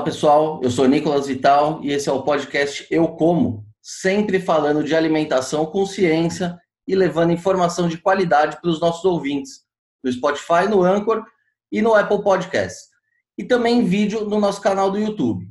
Olá 0.00 0.06
pessoal, 0.06 0.60
eu 0.62 0.70
sou 0.70 0.86
Nicolas 0.86 1.26
Vital 1.26 1.78
e 1.84 1.92
esse 1.92 2.08
é 2.08 2.12
o 2.12 2.22
podcast 2.22 2.86
Eu 2.90 3.06
Como, 3.06 3.66
sempre 3.82 4.40
falando 4.40 4.82
de 4.82 4.96
alimentação 4.96 5.66
com 5.66 5.84
ciência 5.84 6.58
e 6.88 6.94
levando 6.94 7.34
informação 7.34 7.86
de 7.86 7.98
qualidade 7.98 8.58
para 8.62 8.70
os 8.70 8.80
nossos 8.80 9.04
ouvintes, 9.04 9.60
no 10.02 10.10
Spotify, 10.10 10.66
no 10.70 10.82
Anchor 10.82 11.22
e 11.70 11.82
no 11.82 11.94
Apple 11.94 12.22
Podcast. 12.22 12.88
E 13.36 13.44
também 13.44 13.80
em 13.80 13.84
vídeo 13.84 14.24
no 14.24 14.40
nosso 14.40 14.62
canal 14.62 14.90
do 14.90 14.98
YouTube. 14.98 15.46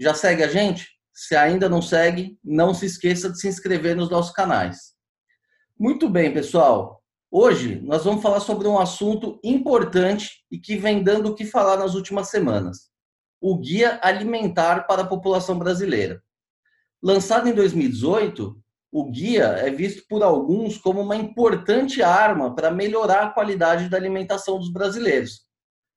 Já 0.00 0.12
segue 0.14 0.42
a 0.42 0.48
gente? 0.48 0.88
Se 1.14 1.36
ainda 1.36 1.68
não 1.68 1.80
segue, 1.80 2.36
não 2.42 2.74
se 2.74 2.86
esqueça 2.86 3.30
de 3.30 3.38
se 3.38 3.46
inscrever 3.46 3.94
nos 3.94 4.10
nossos 4.10 4.32
canais. 4.32 4.94
Muito 5.78 6.08
bem, 6.08 6.34
pessoal. 6.34 7.00
Hoje 7.30 7.80
nós 7.84 8.02
vamos 8.02 8.20
falar 8.20 8.40
sobre 8.40 8.66
um 8.66 8.80
assunto 8.80 9.38
importante 9.44 10.44
e 10.50 10.58
que 10.58 10.74
vem 10.74 11.04
dando 11.04 11.28
o 11.30 11.36
que 11.36 11.44
falar 11.44 11.76
nas 11.76 11.94
últimas 11.94 12.28
semanas 12.28 12.90
o 13.42 13.58
Guia 13.58 13.98
Alimentar 14.00 14.86
para 14.86 15.02
a 15.02 15.06
População 15.06 15.58
Brasileira. 15.58 16.22
Lançado 17.02 17.48
em 17.48 17.52
2018, 17.52 18.56
o 18.92 19.10
guia 19.10 19.46
é 19.46 19.68
visto 19.68 20.04
por 20.08 20.22
alguns 20.22 20.78
como 20.78 21.00
uma 21.00 21.16
importante 21.16 22.04
arma 22.04 22.54
para 22.54 22.70
melhorar 22.70 23.24
a 23.24 23.30
qualidade 23.30 23.88
da 23.88 23.96
alimentação 23.96 24.60
dos 24.60 24.70
brasileiros. 24.70 25.44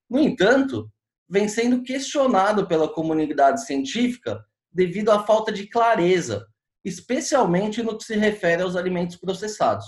No 0.09 0.20
entanto, 0.20 0.89
vem 1.30 1.48
sendo 1.48 1.84
questionado 1.84 2.66
pela 2.67 2.89
comunidade 2.91 3.64
científica 3.64 4.44
devido 4.72 5.12
à 5.12 5.23
falta 5.23 5.52
de 5.52 5.67
clareza, 5.67 6.48
especialmente 6.84 7.84
no 7.84 7.95
que 7.95 8.05
se 8.05 8.16
refere 8.16 8.64
aos 8.64 8.75
alimentos 8.75 9.17
processados. 9.17 9.86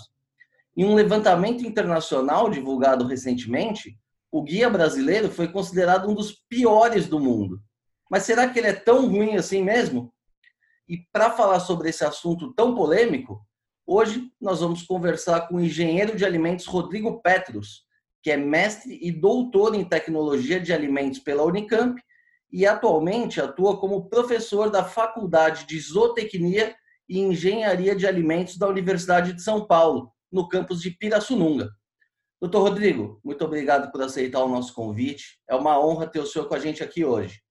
Em 0.75 0.85
um 0.85 0.93
levantamento 0.93 1.65
internacional 1.65 2.51
divulgado 2.51 3.07
recentemente, 3.07 3.97
o 4.31 4.43
guia 4.43 4.69
brasileiro 4.69 5.29
foi 5.29 5.47
considerado 5.47 6.09
um 6.09 6.13
dos 6.13 6.31
piores 6.49 7.07
do 7.07 7.19
mundo. 7.19 7.61
Mas 8.09 8.23
será 8.23 8.47
que 8.47 8.59
ele 8.59 8.67
é 8.67 8.73
tão 8.73 9.07
ruim 9.07 9.35
assim 9.35 9.63
mesmo? 9.63 10.13
E 10.87 10.97
para 11.11 11.31
falar 11.31 11.59
sobre 11.59 11.89
esse 11.89 12.05
assunto 12.05 12.53
tão 12.53 12.73
polêmico, 12.73 13.41
hoje 13.85 14.31
nós 14.39 14.61
vamos 14.61 14.83
conversar 14.83 15.47
com 15.47 15.55
o 15.55 15.61
engenheiro 15.61 16.15
de 16.15 16.25
alimentos 16.25 16.65
Rodrigo 16.65 17.21
Petros, 17.21 17.85
que 18.23 18.31
é 18.31 18.37
mestre 18.37 18.97
e 19.01 19.11
doutor 19.11 19.75
em 19.75 19.83
tecnologia 19.83 20.59
de 20.59 20.73
alimentos 20.73 21.19
pela 21.19 21.43
Unicamp 21.43 22.01
e 22.51 22.65
atualmente 22.65 23.41
atua 23.41 23.77
como 23.77 24.09
professor 24.09 24.69
da 24.69 24.83
Faculdade 24.83 25.65
de 25.65 25.79
Zootecnia 25.79 26.75
e 27.09 27.19
Engenharia 27.19 27.95
de 27.95 28.07
Alimentos 28.07 28.57
da 28.57 28.67
Universidade 28.67 29.33
de 29.33 29.41
São 29.41 29.65
Paulo, 29.65 30.11
no 30.31 30.47
campus 30.47 30.81
de 30.81 30.91
Pirassununga. 30.91 31.69
Doutor 32.39 32.69
Rodrigo, 32.69 33.19
muito 33.23 33.43
obrigado 33.43 33.91
por 33.91 34.01
aceitar 34.01 34.43
o 34.43 34.49
nosso 34.49 34.73
convite. 34.73 35.39
É 35.49 35.55
uma 35.55 35.83
honra 35.83 36.05
ter 36.05 36.19
o 36.19 36.25
senhor 36.25 36.47
com 36.47 36.53
a 36.53 36.59
gente 36.59 36.83
aqui 36.83 37.03
hoje. 37.03 37.41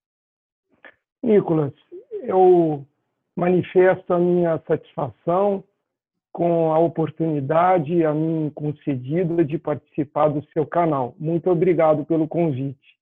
Nicolas, 1.23 1.73
eu 2.23 2.87
manifesto 3.35 4.15
a 4.15 4.19
minha 4.19 4.63
satisfação 4.67 5.65
com 6.33 6.73
a 6.73 6.79
oportunidade 6.79 8.05
a 8.05 8.13
mim 8.13 8.51
concedida 8.55 9.45
de 9.45 9.59
participar 9.59 10.29
do 10.29 10.47
seu 10.53 10.67
canal. 10.67 11.17
Muito 11.19 11.51
obrigado 11.51 12.05
pelo 12.05 12.29
convite. 12.29 12.97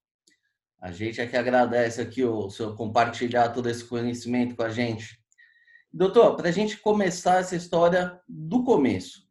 A 0.80 0.90
gente 0.90 1.20
é 1.20 1.26
que 1.26 1.36
agradece 1.36 2.00
aqui 2.00 2.24
o 2.24 2.48
senhor 2.48 2.76
compartilhar 2.76 3.48
todo 3.48 3.68
esse 3.68 3.84
conhecimento 3.88 4.54
com 4.54 4.62
a 4.62 4.68
gente. 4.68 5.18
Doutor, 5.92 6.36
para 6.36 6.48
a 6.48 6.52
gente 6.52 6.78
começar 6.78 7.40
essa 7.40 7.56
história 7.56 8.20
do 8.28 8.64
começo, 8.64 9.23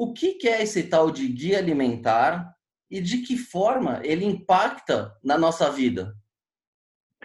o 0.00 0.12
que 0.12 0.38
é 0.46 0.62
esse 0.62 0.88
tal 0.88 1.10
de 1.10 1.26
guia 1.26 1.58
alimentar 1.58 2.54
e 2.88 3.00
de 3.00 3.20
que 3.22 3.36
forma 3.36 4.00
ele 4.04 4.24
impacta 4.24 5.12
na 5.24 5.36
nossa 5.36 5.72
vida? 5.72 6.14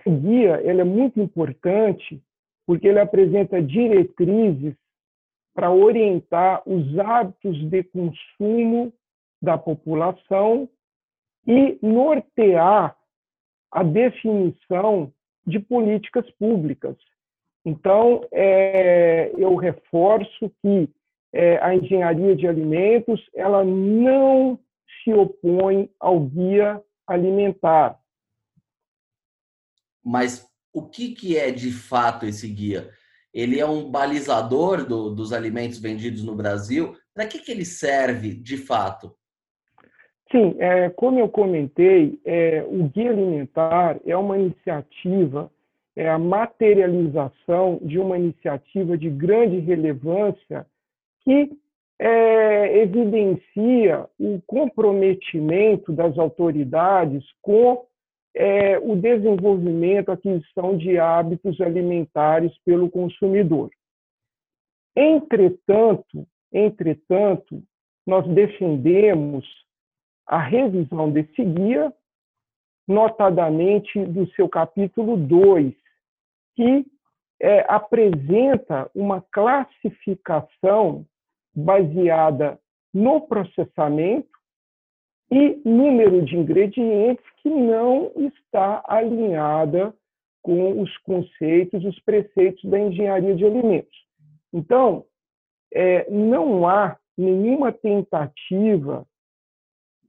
O 0.04 0.10
guia 0.10 0.60
ele 0.64 0.82
é 0.82 0.84
muito 0.84 1.22
importante 1.22 2.20
porque 2.66 2.88
ele 2.88 3.00
apresenta 3.00 3.62
diretrizes 3.62 4.74
para 5.54 5.70
orientar 5.72 6.64
os 6.68 6.98
hábitos 6.98 7.64
de 7.70 7.84
consumo 7.84 8.92
da 9.40 9.56
população 9.56 10.68
e 11.46 11.78
nortear 11.80 12.98
a 13.72 13.84
definição 13.84 15.14
de 15.46 15.60
políticas 15.60 16.28
públicas. 16.40 16.98
Então, 17.64 18.28
é, 18.32 19.32
eu 19.38 19.56
reforço 19.56 20.52
que 20.60 20.90
é, 21.34 21.58
a 21.58 21.76
engenharia 21.76 22.36
de 22.36 22.48
alimentos 22.48 23.20
ela 23.34 23.66
não 23.66 24.60
se 25.04 25.12
opõe 25.12 25.90
ao 26.00 26.20
guia 26.20 26.82
alimentar. 27.08 28.00
Mas 30.04 30.48
o 30.72 30.84
que, 30.84 31.14
que 31.14 31.38
é 31.38 31.52
de 31.52 31.72
fato 31.72 32.26
esse 32.26 32.48
guia? 32.48 32.90
Ele 33.34 33.60
é 33.60 33.66
um 33.66 33.90
balizador 33.90 34.86
do, 34.86 35.10
dos 35.10 35.34
alimentos 35.34 35.80
vendidos 35.80 36.24
no 36.24 36.36
Brasil? 36.36 36.96
Para 37.14 37.26
que, 37.26 37.40
que 37.40 37.52
ele 37.52 37.66
serve 37.66 38.34
de 38.34 38.58
fato? 38.58 39.16
Sim, 40.32 40.56
é, 40.60 40.90
como 40.90 41.20
eu 41.20 41.30
comentei, 41.30 42.20
é, 42.26 42.64
o 42.68 42.90
Guia 42.90 43.12
Alimentar 43.12 44.00
é 44.04 44.18
uma 44.18 44.38
iniciativa, 44.38 45.52
é 45.96 46.10
a 46.10 46.18
materialização 46.18 47.80
de 47.84 48.00
uma 48.00 48.18
iniciativa 48.18 48.98
de 48.98 49.12
grande 49.12 49.60
relevância 49.60 50.66
que 51.24 51.58
é, 52.00 52.80
evidencia 52.80 54.08
o 54.20 54.42
comprometimento 54.46 55.92
das 55.92 56.18
autoridades 56.18 57.24
com 57.42 57.86
é, 58.36 58.80
o 58.80 58.96
desenvolvimento, 58.96 60.10
a 60.10 60.14
aquisição 60.14 60.76
de 60.76 60.98
hábitos 60.98 61.62
alimentares 61.62 62.52
pelo 62.66 62.90
consumidor. 62.90 63.70
Entretanto, 64.96 66.28
entretanto, 66.52 67.64
nós 68.06 68.28
defendemos 68.28 69.46
a 70.26 70.40
revisão 70.40 71.12
desse 71.12 71.44
guia, 71.44 71.94
notadamente 72.88 74.04
do 74.06 74.28
seu 74.34 74.50
capítulo 74.50 75.16
2, 75.16 75.74
que 76.56 76.86
é, 77.42 77.66
apresenta 77.68 78.90
uma 78.94 79.22
classificação 79.32 81.06
baseada 81.56 82.60
no 82.94 83.22
processamento 83.22 84.30
e 85.32 85.62
número 85.66 86.22
de 86.24 86.38
ingredientes 86.38 87.26
que 87.42 87.50
não 87.50 88.12
está 88.18 88.84
alinhada 88.88 89.94
com 90.42 90.82
os 90.82 90.96
conceitos, 91.00 91.84
os 91.86 92.00
preceitos 92.02 92.64
da 92.70 92.80
engenharia 92.80 93.36
de 93.36 93.46
alimentos. 93.46 93.98
Então, 94.54 95.06
é, 95.74 96.10
não 96.12 96.68
há 96.68 96.98
nenhuma 97.18 97.72
tentativa 97.72 99.08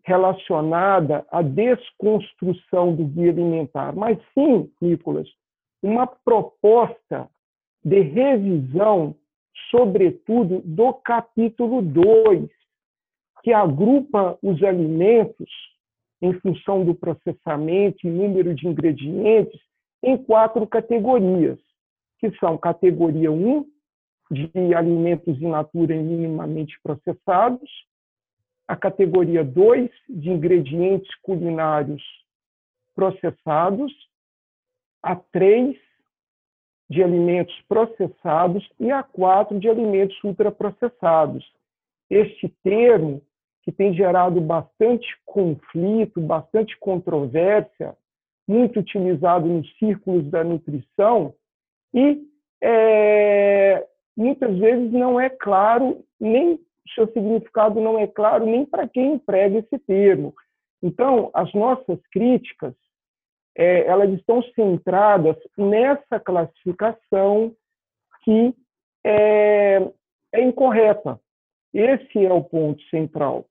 relacionada 0.03 1.25
à 1.31 1.41
desconstrução 1.41 2.95
do 2.95 3.05
guia 3.05 3.31
alimentar, 3.31 3.95
mas 3.95 4.19
sim, 4.35 4.71
Nicolas, 4.81 5.29
uma 5.83 6.07
proposta 6.07 7.29
de 7.83 8.01
revisão 8.01 9.15
sobretudo 9.71 10.61
do 10.65 10.93
capítulo 10.95 11.83
2, 11.83 12.49
que 13.43 13.53
agrupa 13.53 14.39
os 14.43 14.63
alimentos 14.63 15.51
em 16.23 16.33
função 16.41 16.85
do 16.85 16.95
processamento 16.95 18.07
e 18.07 18.11
número 18.11 18.55
de 18.55 18.67
ingredientes 18.67 19.61
em 20.03 20.17
quatro 20.17 20.67
categorias, 20.67 21.59
que 22.19 22.31
são 22.39 22.57
categoria 22.57 23.31
1, 23.31 23.67
de 24.31 24.75
alimentos 24.75 25.41
in 25.41 25.49
natura 25.49 25.95
minimamente 25.95 26.79
processados, 26.83 27.71
a 28.67 28.75
categoria 28.75 29.45
2, 29.45 29.91
de 30.09 30.31
ingredientes 30.31 31.15
culinários 31.21 32.03
processados, 32.95 33.93
a 35.03 35.15
3, 35.15 35.77
de 36.89 37.03
alimentos 37.03 37.55
processados 37.69 38.69
e 38.79 38.91
a 38.91 39.03
quatro 39.03 39.59
de 39.59 39.69
alimentos 39.69 40.23
ultraprocessados. 40.23 41.45
Este 42.11 42.49
termo, 42.63 43.23
que 43.63 43.73
tem 43.73 43.95
gerado 43.95 44.41
bastante 44.41 45.07
conflito, 45.25 46.21
bastante 46.21 46.77
controvérsia, 46.79 47.97
muito 48.47 48.81
utilizado 48.81 49.47
nos 49.47 49.67
círculos 49.79 50.31
da 50.31 50.45
nutrição, 50.45 51.35
e 51.95 52.23
é, 52.63 53.87
muitas 54.17 54.59
vezes 54.59 54.93
não 54.93 55.19
é 55.19 55.31
claro, 55.31 56.05
nem 56.21 56.61
seu 56.95 57.07
significado 57.13 57.81
não 57.81 57.99
é 57.99 58.07
claro 58.07 58.45
nem 58.45 58.67
para 58.67 58.87
quem 58.87 59.15
emprega 59.15 59.59
esse 59.59 59.79
termo. 59.79 60.35
Então, 60.83 61.31
as 61.33 61.53
nossas 61.55 61.99
críticas 62.13 62.75
é, 63.57 63.87
elas 63.87 64.11
estão 64.13 64.43
centradas 64.55 65.37
nessa 65.57 66.19
classificação 66.19 67.55
que 68.23 68.55
é, 69.05 69.77
é 70.33 70.43
incorreta. 70.43 71.21
Esse 71.73 72.25
é 72.25 72.33
o 72.33 72.43
ponto 72.43 72.83
central. 72.85 73.47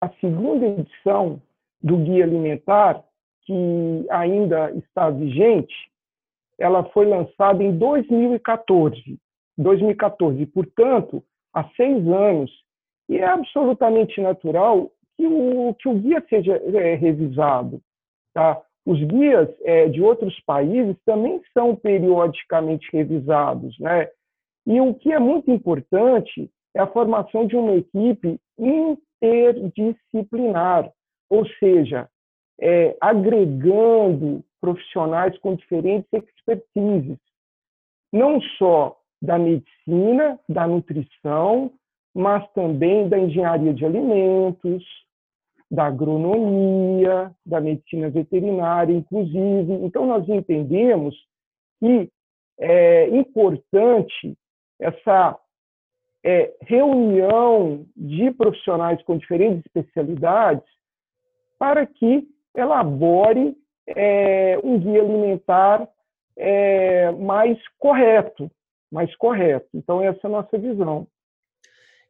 A 0.00 0.08
segunda 0.20 0.66
edição 0.66 1.42
do 1.82 1.96
Guia 1.98 2.24
Alimentar, 2.24 3.04
que 3.42 4.06
ainda 4.10 4.70
está 4.72 5.10
vigente, 5.10 5.74
ela 6.58 6.84
foi 6.90 7.06
lançada 7.06 7.62
em 7.62 7.76
2014. 7.76 9.18
2014, 9.56 10.46
portanto, 10.46 11.22
há 11.52 11.64
seis 11.76 12.06
anos. 12.06 12.50
E 13.08 13.18
é 13.18 13.24
absolutamente 13.24 14.20
natural 14.20 14.90
que 15.16 15.26
o, 15.26 15.74
que 15.74 15.88
o 15.88 15.94
guia 15.94 16.24
seja 16.28 16.56
é, 16.56 16.94
revisado. 16.94 17.80
Tá? 18.34 18.60
Os 18.88 18.98
guias 19.04 19.48
é, 19.64 19.86
de 19.86 20.00
outros 20.00 20.40
países 20.46 20.96
também 21.04 21.42
são 21.52 21.76
periodicamente 21.76 22.88
revisados. 22.90 23.78
Né? 23.78 24.08
E 24.66 24.80
o 24.80 24.94
que 24.94 25.12
é 25.12 25.18
muito 25.18 25.50
importante 25.50 26.50
é 26.74 26.80
a 26.80 26.86
formação 26.86 27.46
de 27.46 27.54
uma 27.54 27.74
equipe 27.74 28.40
interdisciplinar, 28.58 30.90
ou 31.28 31.46
seja, 31.58 32.08
é, 32.58 32.96
agregando 32.98 34.42
profissionais 34.58 35.38
com 35.40 35.54
diferentes 35.54 36.08
expertises, 36.10 37.18
não 38.10 38.40
só 38.56 38.96
da 39.20 39.38
medicina, 39.38 40.40
da 40.48 40.66
nutrição, 40.66 41.70
mas 42.14 42.50
também 42.52 43.06
da 43.06 43.18
engenharia 43.18 43.74
de 43.74 43.84
alimentos, 43.84 44.82
da 45.70 45.86
agronomia, 45.86 47.30
da 47.44 47.60
medicina 47.60 48.08
veterinária, 48.08 48.92
inclusive. 48.92 49.72
Então, 49.84 50.06
nós 50.06 50.28
entendemos 50.28 51.14
que 51.78 52.10
é 52.58 53.08
importante 53.08 54.36
essa 54.80 55.38
é, 56.24 56.52
reunião 56.62 57.86
de 57.96 58.30
profissionais 58.32 59.02
com 59.02 59.16
diferentes 59.16 59.64
especialidades 59.66 60.64
para 61.58 61.86
que 61.86 62.26
elabore 62.56 63.56
é, 63.86 64.58
um 64.62 64.78
guia 64.78 65.02
alimentar 65.02 65.88
é, 66.36 67.10
mais 67.12 67.58
correto, 67.78 68.50
mais 68.90 69.14
correto. 69.16 69.68
Então, 69.74 70.02
essa 70.02 70.20
é 70.24 70.26
a 70.26 70.30
nossa 70.30 70.58
visão. 70.58 71.06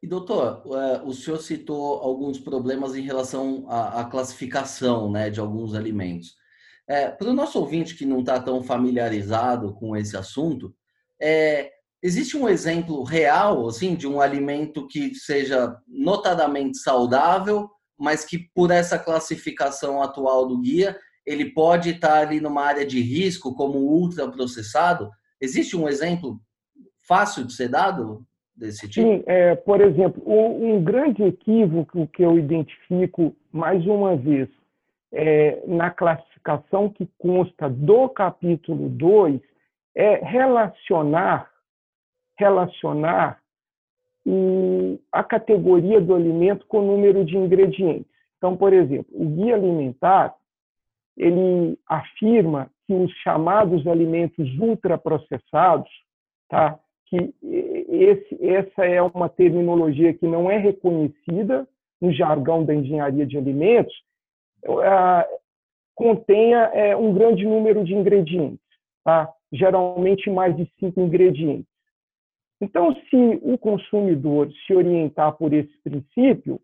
E, 0.03 0.07
doutor, 0.07 0.63
é, 0.67 1.03
o 1.03 1.13
senhor 1.13 1.39
citou 1.39 1.99
alguns 2.01 2.39
problemas 2.39 2.95
em 2.95 3.03
relação 3.03 3.67
à, 3.69 4.05
classificação 4.05 5.11
né, 5.11 5.29
de 5.29 5.41
alguns 5.41 5.75
alimentos. 5.75 6.37
É, 6.89 7.11
Para 7.11 7.31
o 7.31 7.35
nosso 7.35 7.59
ouvinte 7.59 7.97
que 7.97 8.07
não 8.07 8.21
está 8.21 8.41
tão 8.41 8.63
familiarizado 8.63 9.75
com 9.75 9.97
esse 9.97 10.17
assunto, 10.17 10.73
é, 11.21 11.71
existe 12.01 12.37
um 12.37 12.49
exemplo 12.49 13.03
real 13.03 13.67
assim 13.67 13.97
de 13.97 14.07
um 14.07 14.21
alimento 14.21 14.87
que 14.87 15.15
seja 15.17 15.77
notadamente 15.87 16.79
saudável, 16.79 17.69
mas 17.99 18.25
que 18.25 18.39
por 18.55 18.71
essa 18.71 18.99
classificação 18.99 20.01
atual 20.01 20.47
do 20.47 20.61
guia, 20.61 20.97
ele 21.27 21.53
pode 21.53 21.91
estar 21.91 22.21
ali 22.21 22.41
numa 22.41 22.63
área 22.63 22.87
de 22.87 23.01
risco, 23.01 23.55
como 23.55 23.79
ultraprocessado? 23.79 25.11
Existe 25.41 25.77
um 25.77 25.89
exemplo 25.89 26.41
fácil 27.07 27.45
de 27.45 27.53
ser 27.53 27.69
dado 27.69 28.25
desse 28.59 28.89
tipo? 28.89 29.07
Sim, 29.07 29.23
é, 29.27 29.55
por 29.55 29.81
exemplo, 29.81 30.23
um 30.27 30.83
grande 30.83 31.23
equívoco 31.23 32.07
que 32.09 32.23
eu 32.23 32.39
identifico, 32.39 33.35
mais 33.53 33.87
uma 33.87 34.17
vez, 34.17 34.49
é, 35.13 35.63
na 35.67 35.91
classificação 35.91 36.89
que 36.91 37.09
consta 37.19 37.69
do 37.69 38.09
capítulo 38.09 38.89
2, 38.89 39.41
é 39.95 40.17
relacionar, 40.25 41.51
relacionar 42.39 43.41
o, 44.27 44.99
a 45.11 45.25
categoria 45.25 46.01
do 46.01 46.15
alimento 46.15 46.67
com 46.67 46.81
o 46.81 46.87
número 46.87 47.25
de 47.25 47.37
ingredientes. 47.37 48.13
Então, 48.37 48.57
por 48.57 48.73
exemplo, 48.73 49.07
o 49.13 49.25
guia 49.25 49.55
alimentar, 49.55 50.35
ele 51.17 51.79
afirma 51.89 52.71
que 52.87 52.95
os 52.95 53.11
chamados 53.23 53.87
alimentos 53.87 54.49
ultraprocessados, 54.59 55.91
tá? 56.49 56.79
que 57.09 57.35
esse, 57.89 58.47
essa 58.47 58.85
é 58.85 59.01
uma 59.01 59.29
terminologia 59.29 60.13
que 60.13 60.27
não 60.27 60.51
é 60.51 60.59
reconhecida 60.59 61.67
no 62.01 62.13
jargão 62.13 62.65
da 62.65 62.75
engenharia 62.75 63.27
de 63.27 63.37
alimentos, 63.37 63.95
é, 64.65 65.39
contenha 65.95 66.71
é, 66.75 66.97
um 66.97 67.13
grande 67.13 67.45
número 67.45 67.83
de 67.85 67.95
ingredientes, 67.95 68.61
tá? 69.03 69.33
geralmente 69.53 70.31
mais 70.31 70.57
de 70.57 70.71
cinco 70.79 71.01
ingredientes. 71.01 71.67
Então, 72.61 72.95
se 72.95 73.17
o 73.43 73.57
consumidor 73.57 74.51
se 74.67 74.75
orientar 74.75 75.33
por 75.37 75.53
esse 75.53 75.73
princípio, 75.83 76.61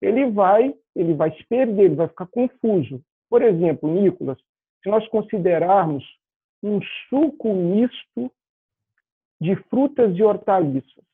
ele 0.00 0.30
vai, 0.30 0.74
ele 0.96 1.14
vai 1.14 1.30
se 1.36 1.44
perder, 1.44 1.84
ele 1.84 1.94
vai 1.94 2.08
ficar 2.08 2.26
confuso. 2.26 3.00
Por 3.28 3.42
exemplo, 3.42 3.92
Nicolas, 3.92 4.38
se 4.82 4.88
nós 4.88 5.06
considerarmos 5.08 6.04
um 6.62 6.80
suco 7.08 7.54
misto 7.54 8.32
de 9.40 9.54
frutas 9.70 10.16
e 10.16 10.22
hortaliças, 10.22 11.04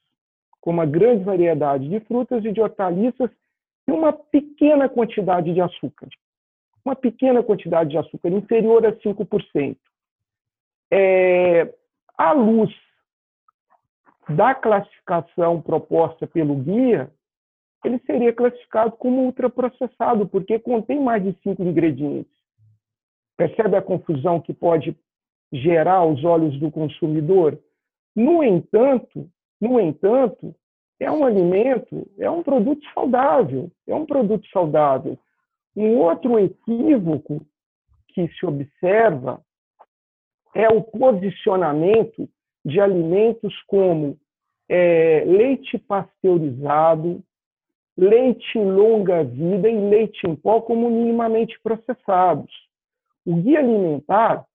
com 0.61 0.71
uma 0.71 0.87
grande 0.87 1.25
variedade 1.25 1.89
de 1.89 2.01
frutas 2.01 2.45
e 2.45 2.53
de 2.53 2.61
hortaliças 2.61 3.31
e 3.87 3.93
uma 3.93 4.13
pequena 4.13 4.89
quantidade 4.89 5.53
de 5.53 5.61
açúcar. 5.61 6.09
Uma 6.85 6.97
pequena 6.97 7.43
quantidade 7.43 7.91
de 7.91 7.99
açúcar, 7.99 8.29
inferior 8.31 8.85
a 8.87 8.93
5%. 8.93 9.77
É, 10.91 11.75
à 12.17 12.33
luz 12.33 12.71
da 14.29 14.55
classificação 14.55 15.61
proposta 15.61 16.27
pelo 16.27 16.57
guia, 16.57 17.11
ele 17.85 17.99
seria 18.07 18.33
classificado 18.33 18.93
como 18.93 19.25
ultraprocessado, 19.25 20.27
porque 20.27 20.59
contém 20.59 21.01
mais 21.01 21.23
de 21.23 21.37
cinco 21.43 21.63
ingredientes. 21.63 22.33
Percebe 23.37 23.77
a 23.77 23.83
confusão 23.83 24.41
que 24.41 24.55
pode 24.55 24.97
gerar 25.53 25.97
aos 25.97 26.25
olhos 26.25 26.59
do 26.59 26.71
consumidor? 26.71 27.59
No 28.15 28.43
entanto, 28.43 29.29
no 29.61 29.81
entanto, 29.81 30.55
é 31.01 31.11
um 31.11 31.25
alimento, 31.25 32.09
é 32.19 32.31
um 32.31 32.43
produto 32.43 32.85
saudável, 32.93 33.71
é 33.87 33.95
um 33.95 34.07
produto 34.07 34.47
saudável. 34.49 35.19
Um 35.77 35.99
outro 35.99 36.39
equívoco 36.39 37.45
que 38.09 38.29
se 38.29 38.47
observa 38.47 39.43
é 40.55 40.69
o 40.69 40.83
posicionamento 40.83 42.29
de 42.65 42.81
alimentos 42.81 43.53
como 43.67 44.17
é, 44.69 45.25
leite 45.27 45.77
pasteurizado, 45.79 47.23
leite 47.97 48.59
longa-vida 48.59 49.69
e 49.69 49.91
leite 49.91 50.27
em 50.27 50.35
pó 50.35 50.61
como 50.61 50.89
minimamente 50.89 51.59
processados. 51.61 52.53
O 53.27 53.37
guia 53.37 53.59
alimentar 53.59 54.47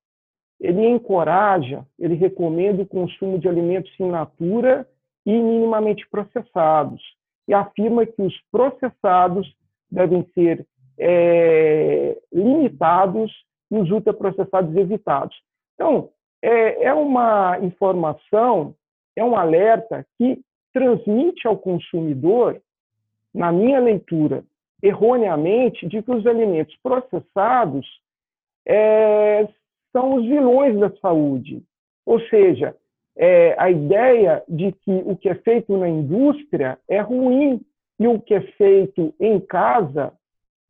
ele 0.59 0.85
encoraja, 0.87 1.85
ele 1.97 2.15
recomenda 2.15 2.83
o 2.83 2.87
consumo 2.87 3.39
de 3.39 3.47
alimentos 3.47 3.91
in 3.99 4.09
natura 4.09 4.87
e 5.25 5.31
minimamente 5.31 6.07
processados, 6.09 7.01
e 7.47 7.53
afirma 7.53 8.05
que 8.05 8.21
os 8.21 8.33
processados 8.51 9.51
devem 9.89 10.25
ser 10.33 10.65
é, 10.97 12.17
limitados 12.31 13.31
e 13.71 13.77
os 13.77 13.89
ultraprocessados 13.89 14.75
evitados. 14.75 15.35
Então, 15.75 16.09
é, 16.41 16.85
é 16.85 16.93
uma 16.93 17.57
informação, 17.61 18.75
é 19.15 19.23
um 19.23 19.35
alerta 19.35 20.05
que 20.17 20.41
transmite 20.73 21.47
ao 21.47 21.57
consumidor, 21.57 22.61
na 23.33 23.51
minha 23.51 23.79
leitura, 23.79 24.43
erroneamente, 24.81 25.87
de 25.87 26.01
que 26.01 26.11
os 26.11 26.25
alimentos 26.25 26.75
processados 26.81 27.85
é, 28.65 29.47
são 29.91 30.15
os 30.15 30.25
vilões 30.25 30.79
da 30.79 30.91
saúde. 30.98 31.63
Ou 32.05 32.19
seja, 32.27 32.75
é, 33.17 33.55
a 33.58 33.69
ideia 33.69 34.43
de 34.48 34.72
que 34.72 34.91
o 35.05 35.15
que 35.15 35.29
é 35.29 35.36
feito 35.36 35.77
na 35.77 35.88
indústria 35.88 36.79
é 36.88 37.00
ruim 37.00 37.62
e 38.00 38.08
o 38.08 38.19
que 38.19 38.34
é 38.34 38.41
feito 38.53 39.13
em 39.19 39.39
casa, 39.39 40.13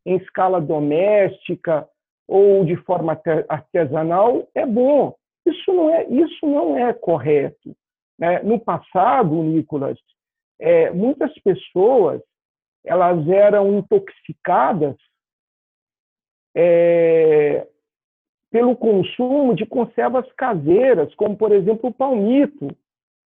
em 0.06 0.18
escala 0.18 0.60
doméstica 0.60 1.88
ou 2.28 2.64
de 2.66 2.76
forma 2.78 3.20
artesanal, 3.48 4.48
é 4.54 4.66
bom. 4.66 5.16
Isso 5.46 5.74
não 5.74 5.90
é, 5.90 6.06
isso 6.06 6.46
não 6.46 6.78
é 6.78 6.94
correto. 6.94 7.76
Né? 8.18 8.42
No 8.44 8.60
passado, 8.60 9.44
Nicolas, 9.44 9.98
é, 10.60 10.92
muitas 10.92 11.34
pessoas 11.40 12.22
elas 12.84 13.28
eram 13.28 13.78
intoxicadas 13.78 14.96
é, 16.56 17.68
pelo 18.52 18.76
consumo 18.76 19.54
de 19.56 19.66
conservas 19.66 20.26
caseiras, 20.34 21.14
como, 21.16 21.36
por 21.38 21.52
exemplo, 21.52 21.90
o 21.90 21.94
palmito. 21.94 22.68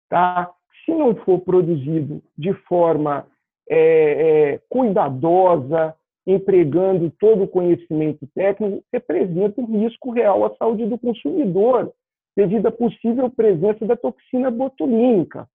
Tá? 0.09 0.51
Se 0.85 0.93
não 0.93 1.15
for 1.15 1.39
produzido 1.39 2.21
de 2.37 2.53
forma 2.53 3.27
é, 3.69 4.53
é, 4.53 4.61
cuidadosa, 4.69 5.95
empregando 6.25 7.09
todo 7.19 7.43
o 7.43 7.47
conhecimento 7.47 8.27
técnico, 8.35 8.83
representa 8.91 9.61
um 9.61 9.79
risco 9.81 10.11
real 10.11 10.45
à 10.45 10.55
saúde 10.55 10.85
do 10.85 10.97
consumidor, 10.97 11.93
devido 12.35 12.67
à 12.67 12.71
possível 12.71 13.29
presença 13.29 13.85
da 13.85 13.95
toxina 13.95 14.51
botulínica, 14.51 15.47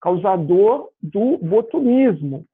causador 0.00 0.90
do 1.00 1.38
botulismo. 1.38 2.44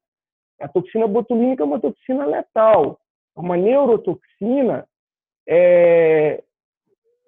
A 0.61 0.68
toxina 0.68 1.06
botulínica 1.06 1.62
é 1.62 1.66
uma 1.66 1.80
toxina 1.80 2.26
letal, 2.26 2.99
é 3.37 3.40
uma 3.40 3.56
neurotoxina 3.56 4.87
É... 5.49 6.42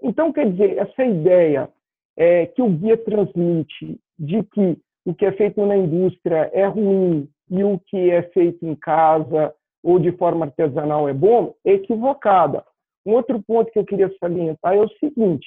Então, 0.02 0.33
quer 0.33 0.50
dizer, 0.50 0.78
essa 0.78 1.04
ideia 1.04 1.68
é, 2.16 2.47
que 2.47 2.62
o 2.62 2.68
guia 2.68 2.97
transmite 2.97 3.99
de 4.18 4.42
que 4.44 4.78
o 5.04 5.14
que 5.14 5.26
é 5.26 5.33
feito 5.33 5.64
na 5.64 5.76
indústria 5.76 6.50
é 6.52 6.66
ruim 6.66 7.28
e 7.50 7.62
o 7.62 7.78
que 7.78 8.11
é 8.11 8.23
feito 8.23 8.64
em 8.64 8.75
casa 8.75 9.54
ou 9.83 9.99
de 9.99 10.12
forma 10.12 10.47
artesanal 10.47 11.09
é 11.09 11.12
bom, 11.12 11.54
é 11.64 11.73
equivocada. 11.73 12.64
Um 13.04 13.12
outro 13.12 13.42
ponto 13.42 13.71
que 13.71 13.78
eu 13.78 13.85
queria 13.85 14.11
salientar 14.18 14.75
é 14.75 14.80
o 14.80 14.88
seguinte: 14.99 15.47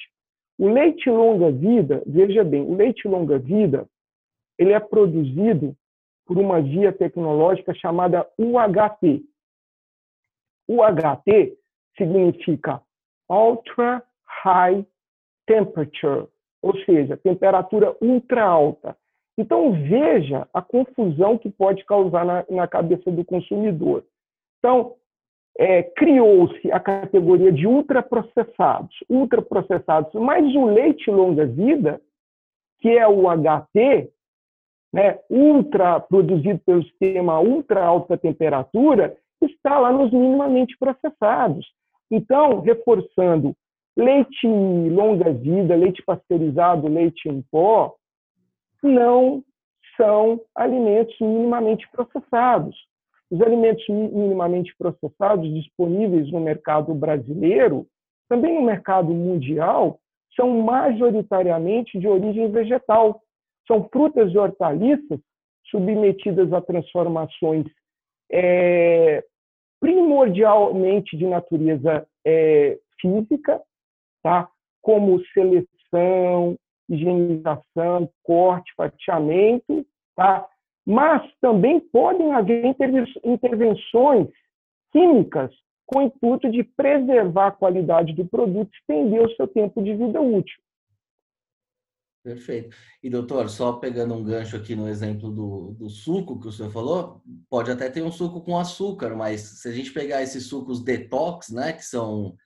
o 0.58 0.68
leite 0.68 1.10
longa-vida, 1.10 2.02
veja 2.06 2.44
bem, 2.44 2.62
o 2.62 2.74
leite 2.74 3.08
longa-vida, 3.08 3.86
ele 4.56 4.72
é 4.72 4.80
produzido 4.80 5.76
por 6.24 6.38
uma 6.38 6.60
via 6.60 6.92
tecnológica 6.92 7.74
chamada 7.74 8.28
UHT. 8.38 9.24
UHT 10.68 11.56
significa 11.98 12.80
Ultra 13.28 14.02
High 14.42 14.86
Temperature, 15.46 16.26
ou 16.62 16.74
seja, 16.84 17.16
temperatura 17.16 17.94
ultra 18.00 18.44
alta. 18.44 18.96
Então, 19.36 19.72
veja 19.72 20.48
a 20.52 20.60
confusão 20.60 21.38
que 21.38 21.50
pode 21.50 21.84
causar 21.84 22.24
na, 22.24 22.44
na 22.50 22.66
cabeça 22.66 23.10
do 23.10 23.24
consumidor. 23.24 24.04
Então, 24.58 24.94
é, 25.58 25.82
criou-se 25.82 26.70
a 26.72 26.80
categoria 26.80 27.52
de 27.52 27.66
ultraprocessados, 27.66 28.94
ultraprocessados, 29.08 30.12
mas 30.14 30.44
o 30.54 30.66
leite 30.66 31.10
longa-vida, 31.10 32.00
que 32.80 32.88
é 32.88 33.06
o 33.06 33.24
HT, 33.28 34.10
né, 34.92 35.18
ultra 35.28 36.00
produzido 36.00 36.60
pelo 36.60 36.82
sistema 36.84 37.40
ultra 37.40 37.84
alta 37.84 38.16
temperatura, 38.16 39.16
está 39.42 39.78
lá 39.78 39.92
nos 39.92 40.12
minimamente 40.12 40.76
processados. 40.78 41.66
Então, 42.10 42.60
reforçando, 42.60 43.54
leite 43.96 44.46
longa-vida, 44.46 45.74
leite 45.74 46.02
pasteurizado, 46.02 46.88
leite 46.88 47.28
em 47.28 47.42
pó, 47.50 47.94
não 48.82 49.42
são 49.96 50.40
alimentos 50.54 51.16
minimamente 51.20 51.88
processados 51.90 52.76
os 53.30 53.42
alimentos 53.42 53.84
minimamente 53.88 54.74
processados 54.76 55.52
disponíveis 55.54 56.30
no 56.32 56.40
mercado 56.40 56.94
brasileiro, 56.94 57.86
também 58.28 58.54
no 58.54 58.62
mercado 58.62 59.12
mundial, 59.12 60.00
são 60.34 60.62
majoritariamente 60.62 61.98
de 61.98 62.08
origem 62.08 62.50
vegetal. 62.50 63.20
São 63.66 63.86
frutas 63.92 64.32
e 64.32 64.38
hortaliças 64.38 65.20
submetidas 65.70 66.52
a 66.52 66.60
transformações 66.60 67.66
é, 68.32 69.22
primordialmente 69.80 71.16
de 71.16 71.26
natureza 71.26 72.06
é, 72.26 72.78
física, 73.00 73.60
tá? 74.22 74.48
como 74.82 75.20
seleção, 75.32 76.56
higienização, 76.88 78.10
corte, 78.22 78.72
fatiamento, 78.76 79.86
tá? 80.16 80.46
mas 80.86 81.22
também 81.40 81.80
podem 81.80 82.32
haver 82.32 82.64
intervenções 83.24 84.28
químicas 84.90 85.50
com 85.86 86.00
o 86.00 86.02
intuito 86.02 86.50
de 86.50 86.62
preservar 86.64 87.48
a 87.48 87.52
qualidade 87.52 88.12
do 88.12 88.26
produto 88.26 88.70
e 88.72 88.78
estender 88.78 89.22
o 89.22 89.34
seu 89.36 89.46
tempo 89.46 89.82
de 89.82 89.94
vida 89.94 90.20
útil. 90.20 90.58
Perfeito. 92.28 92.76
E, 93.02 93.08
doutor, 93.08 93.48
só 93.48 93.72
pegando 93.72 94.12
um 94.12 94.22
gancho 94.22 94.54
aqui 94.54 94.76
no 94.76 94.86
exemplo 94.86 95.30
do, 95.30 95.74
do 95.78 95.88
suco 95.88 96.38
que 96.38 96.48
o 96.48 96.52
senhor 96.52 96.70
falou, 96.70 97.22
pode 97.48 97.70
até 97.70 97.88
ter 97.88 98.02
um 98.02 98.12
suco 98.12 98.42
com 98.42 98.58
açúcar, 98.58 99.16
mas 99.16 99.40
se 99.40 99.66
a 99.66 99.72
gente 99.72 99.90
pegar 99.92 100.22
esses 100.22 100.44
sucos 100.44 100.84
detox, 100.84 101.48
né, 101.48 101.72
que 101.72 101.82
são 101.82 102.36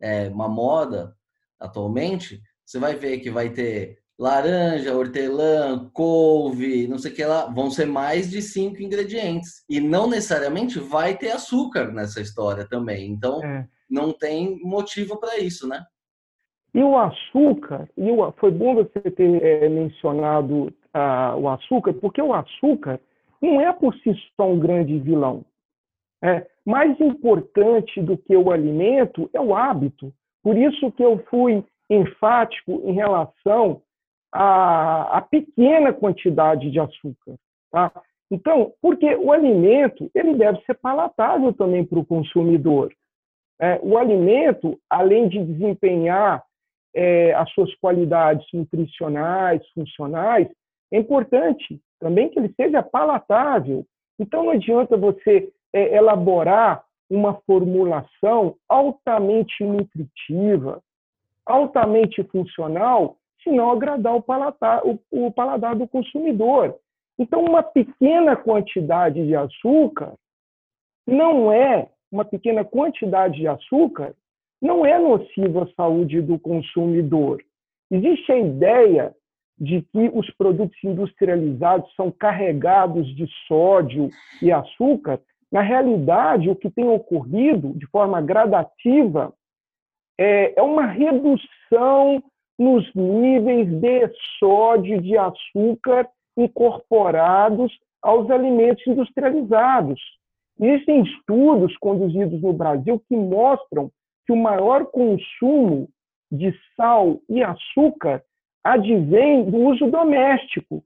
é, 0.00 0.28
uma 0.28 0.48
moda 0.48 1.14
atualmente, 1.60 2.42
você 2.66 2.80
vai 2.80 2.96
ver 2.96 3.20
que 3.20 3.30
vai 3.30 3.50
ter 3.50 4.00
laranja, 4.18 4.96
hortelã, 4.96 5.88
couve, 5.92 6.88
não 6.88 6.98
sei 6.98 7.12
o 7.12 7.14
que 7.14 7.24
lá, 7.24 7.46
vão 7.46 7.70
ser 7.70 7.86
mais 7.86 8.28
de 8.28 8.42
cinco 8.42 8.82
ingredientes. 8.82 9.62
E 9.68 9.78
não 9.78 10.10
necessariamente 10.10 10.80
vai 10.80 11.16
ter 11.16 11.30
açúcar 11.30 11.92
nessa 11.92 12.20
história 12.20 12.66
também. 12.68 13.08
Então, 13.08 13.40
é. 13.44 13.68
não 13.88 14.12
tem 14.12 14.58
motivo 14.64 15.16
para 15.20 15.38
isso, 15.38 15.68
né? 15.68 15.86
E 16.78 16.82
o 16.84 16.96
açúcar, 16.96 17.88
e 17.96 18.08
o, 18.08 18.30
foi 18.34 18.52
bom 18.52 18.76
você 18.76 19.00
ter 19.10 19.42
é, 19.42 19.68
mencionado 19.68 20.72
uh, 20.94 21.36
o 21.36 21.48
açúcar, 21.48 21.92
porque 21.94 22.22
o 22.22 22.32
açúcar 22.32 23.00
não 23.42 23.60
é 23.60 23.72
por 23.72 23.92
si 23.96 24.14
só 24.36 24.48
um 24.48 24.60
grande 24.60 24.96
vilão. 25.00 25.44
É, 26.22 26.46
mais 26.64 27.00
importante 27.00 28.00
do 28.00 28.16
que 28.16 28.36
o 28.36 28.52
alimento 28.52 29.28
é 29.34 29.40
o 29.40 29.56
hábito. 29.56 30.14
Por 30.40 30.56
isso 30.56 30.92
que 30.92 31.02
eu 31.02 31.18
fui 31.28 31.64
enfático 31.90 32.80
em 32.84 32.92
relação 32.92 33.82
a, 34.30 35.18
a 35.18 35.20
pequena 35.20 35.92
quantidade 35.92 36.70
de 36.70 36.78
açúcar. 36.78 37.34
Tá? 37.72 37.90
Então, 38.30 38.72
porque 38.80 39.16
o 39.16 39.32
alimento 39.32 40.08
ele 40.14 40.32
deve 40.34 40.60
ser 40.60 40.74
palatável 40.74 41.52
também 41.52 41.84
para 41.84 41.98
o 41.98 42.06
consumidor. 42.06 42.92
É, 43.60 43.80
o 43.82 43.98
alimento, 43.98 44.78
além 44.88 45.28
de 45.28 45.42
desempenhar 45.44 46.46
é, 46.94 47.34
as 47.34 47.50
suas 47.52 47.74
qualidades 47.76 48.46
nutricionais, 48.52 49.66
funcionais, 49.74 50.48
é 50.92 50.98
importante 50.98 51.80
também 52.00 52.28
que 52.28 52.38
ele 52.38 52.52
seja 52.54 52.82
palatável. 52.82 53.84
Então, 54.18 54.44
não 54.44 54.50
adianta 54.52 54.96
você 54.96 55.52
é, 55.72 55.96
elaborar 55.96 56.84
uma 57.10 57.34
formulação 57.46 58.56
altamente 58.68 59.64
nutritiva, 59.64 60.82
altamente 61.46 62.22
funcional, 62.24 63.16
se 63.42 63.50
não 63.50 63.70
agradar 63.70 64.14
o 64.14 64.22
paladar, 64.22 64.82
o, 64.84 64.98
o 65.10 65.30
paladar 65.30 65.76
do 65.76 65.86
consumidor. 65.86 66.76
Então, 67.18 67.44
uma 67.44 67.62
pequena 67.62 68.36
quantidade 68.36 69.26
de 69.26 69.34
açúcar 69.34 70.14
não 71.06 71.50
é, 71.50 71.88
uma 72.12 72.24
pequena 72.24 72.64
quantidade 72.64 73.38
de 73.38 73.48
açúcar 73.48 74.14
não 74.60 74.84
é 74.84 74.98
nociva 74.98 75.64
à 75.64 75.68
saúde 75.74 76.20
do 76.20 76.38
consumidor. 76.38 77.42
Existe 77.90 78.32
a 78.32 78.38
ideia 78.38 79.14
de 79.58 79.82
que 79.82 80.10
os 80.14 80.30
produtos 80.36 80.78
industrializados 80.84 81.92
são 81.94 82.10
carregados 82.10 83.06
de 83.16 83.26
sódio 83.46 84.08
e 84.40 84.52
açúcar. 84.52 85.20
Na 85.50 85.62
realidade, 85.62 86.50
o 86.50 86.56
que 86.56 86.70
tem 86.70 86.88
ocorrido 86.88 87.72
de 87.74 87.86
forma 87.86 88.20
gradativa 88.20 89.32
é, 90.18 90.58
é 90.58 90.62
uma 90.62 90.86
redução 90.86 92.22
nos 92.58 92.92
níveis 92.94 93.68
de 93.68 94.10
sódio 94.38 94.96
e 94.96 95.00
de 95.00 95.16
açúcar 95.16 96.08
incorporados 96.36 97.72
aos 98.02 98.30
alimentos 98.30 98.86
industrializados. 98.86 100.00
Existem 100.60 101.02
estudos 101.02 101.76
conduzidos 101.78 102.40
no 102.42 102.52
Brasil 102.52 103.00
que 103.08 103.16
mostram 103.16 103.90
que 104.28 104.32
o 104.32 104.36
maior 104.36 104.84
consumo 104.84 105.88
de 106.30 106.54
sal 106.76 107.18
e 107.30 107.42
açúcar 107.42 108.22
advém 108.62 109.50
do 109.50 109.56
uso 109.56 109.90
doméstico. 109.90 110.84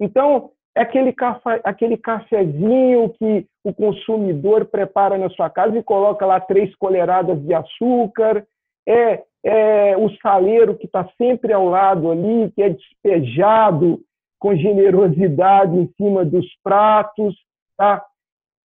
Então, 0.00 0.52
é 0.76 0.82
aquele, 0.82 1.12
café, 1.12 1.60
aquele 1.64 1.96
cafezinho 1.96 3.12
que 3.18 3.48
o 3.64 3.74
consumidor 3.74 4.66
prepara 4.66 5.18
na 5.18 5.28
sua 5.30 5.50
casa 5.50 5.76
e 5.76 5.82
coloca 5.82 6.24
lá 6.24 6.38
três 6.38 6.72
colheradas 6.76 7.42
de 7.42 7.52
açúcar, 7.52 8.46
é 8.88 9.24
é 9.44 9.96
o 9.96 10.08
saleiro 10.18 10.76
que 10.76 10.86
está 10.86 11.08
sempre 11.18 11.52
ao 11.52 11.66
lado 11.66 12.10
ali, 12.10 12.50
que 12.52 12.62
é 12.62 12.70
despejado 12.70 14.00
com 14.38 14.54
generosidade 14.54 15.76
em 15.76 15.92
cima 15.96 16.24
dos 16.24 16.46
pratos. 16.62 17.34
Tá? 17.76 18.04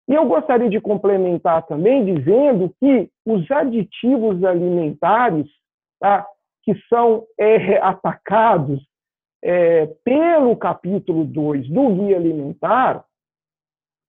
E 0.07 0.13
eu 0.13 0.25
gostaria 0.25 0.69
de 0.69 0.79
complementar 0.79 1.65
também 1.65 2.05
dizendo 2.05 2.71
que 2.79 3.09
os 3.25 3.49
aditivos 3.49 4.43
alimentares, 4.43 5.47
tá, 5.99 6.25
que 6.63 6.75
são 6.87 7.25
é, 7.39 7.77
atacados 7.77 8.85
é, 9.43 9.87
pelo 10.03 10.55
capítulo 10.55 11.25
2 11.25 11.69
do 11.69 11.89
Guia 11.95 12.17
Alimentar, 12.17 13.03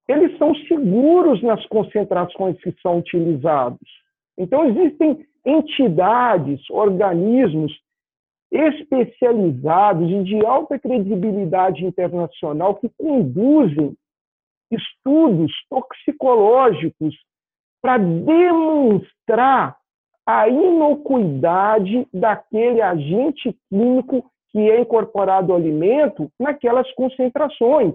eles 0.07 0.37
são 0.37 0.55
seguros 0.67 1.41
nas 1.43 1.65
concentrações 1.67 2.57
que 2.61 2.73
são 2.81 2.99
utilizados. 2.99 3.87
Então, 4.37 4.65
existem 4.65 5.25
entidades, 5.45 6.61
organismos 6.69 7.73
especializados 8.51 10.09
e 10.09 10.23
de 10.23 10.45
alta 10.45 10.79
credibilidade 10.79 11.85
internacional 11.85 12.75
que 12.75 12.89
conduzem 12.97 13.95
estudos 14.71 15.51
toxicológicos 15.69 17.15
para 17.81 17.97
demonstrar 17.97 19.77
a 20.25 20.49
inocuidade 20.49 22.07
daquele 22.13 22.81
agente 22.81 23.55
químico 23.69 24.29
que 24.51 24.59
é 24.59 24.81
incorporado 24.81 25.51
ao 25.51 25.57
alimento 25.57 26.29
naquelas 26.39 26.91
concentrações. 26.95 27.93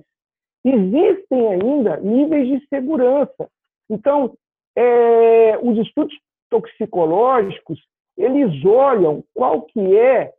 Existem 0.64 1.48
ainda 1.48 1.98
níveis 1.98 2.48
de 2.48 2.66
segurança. 2.68 3.48
Então, 3.90 4.34
é, 4.76 5.58
os 5.62 5.76
estudos 5.78 6.16
toxicológicos, 6.48 7.80
eles 8.16 8.64
olham 8.64 9.24
qual 9.34 9.62
que 9.62 9.96
é 9.96 10.32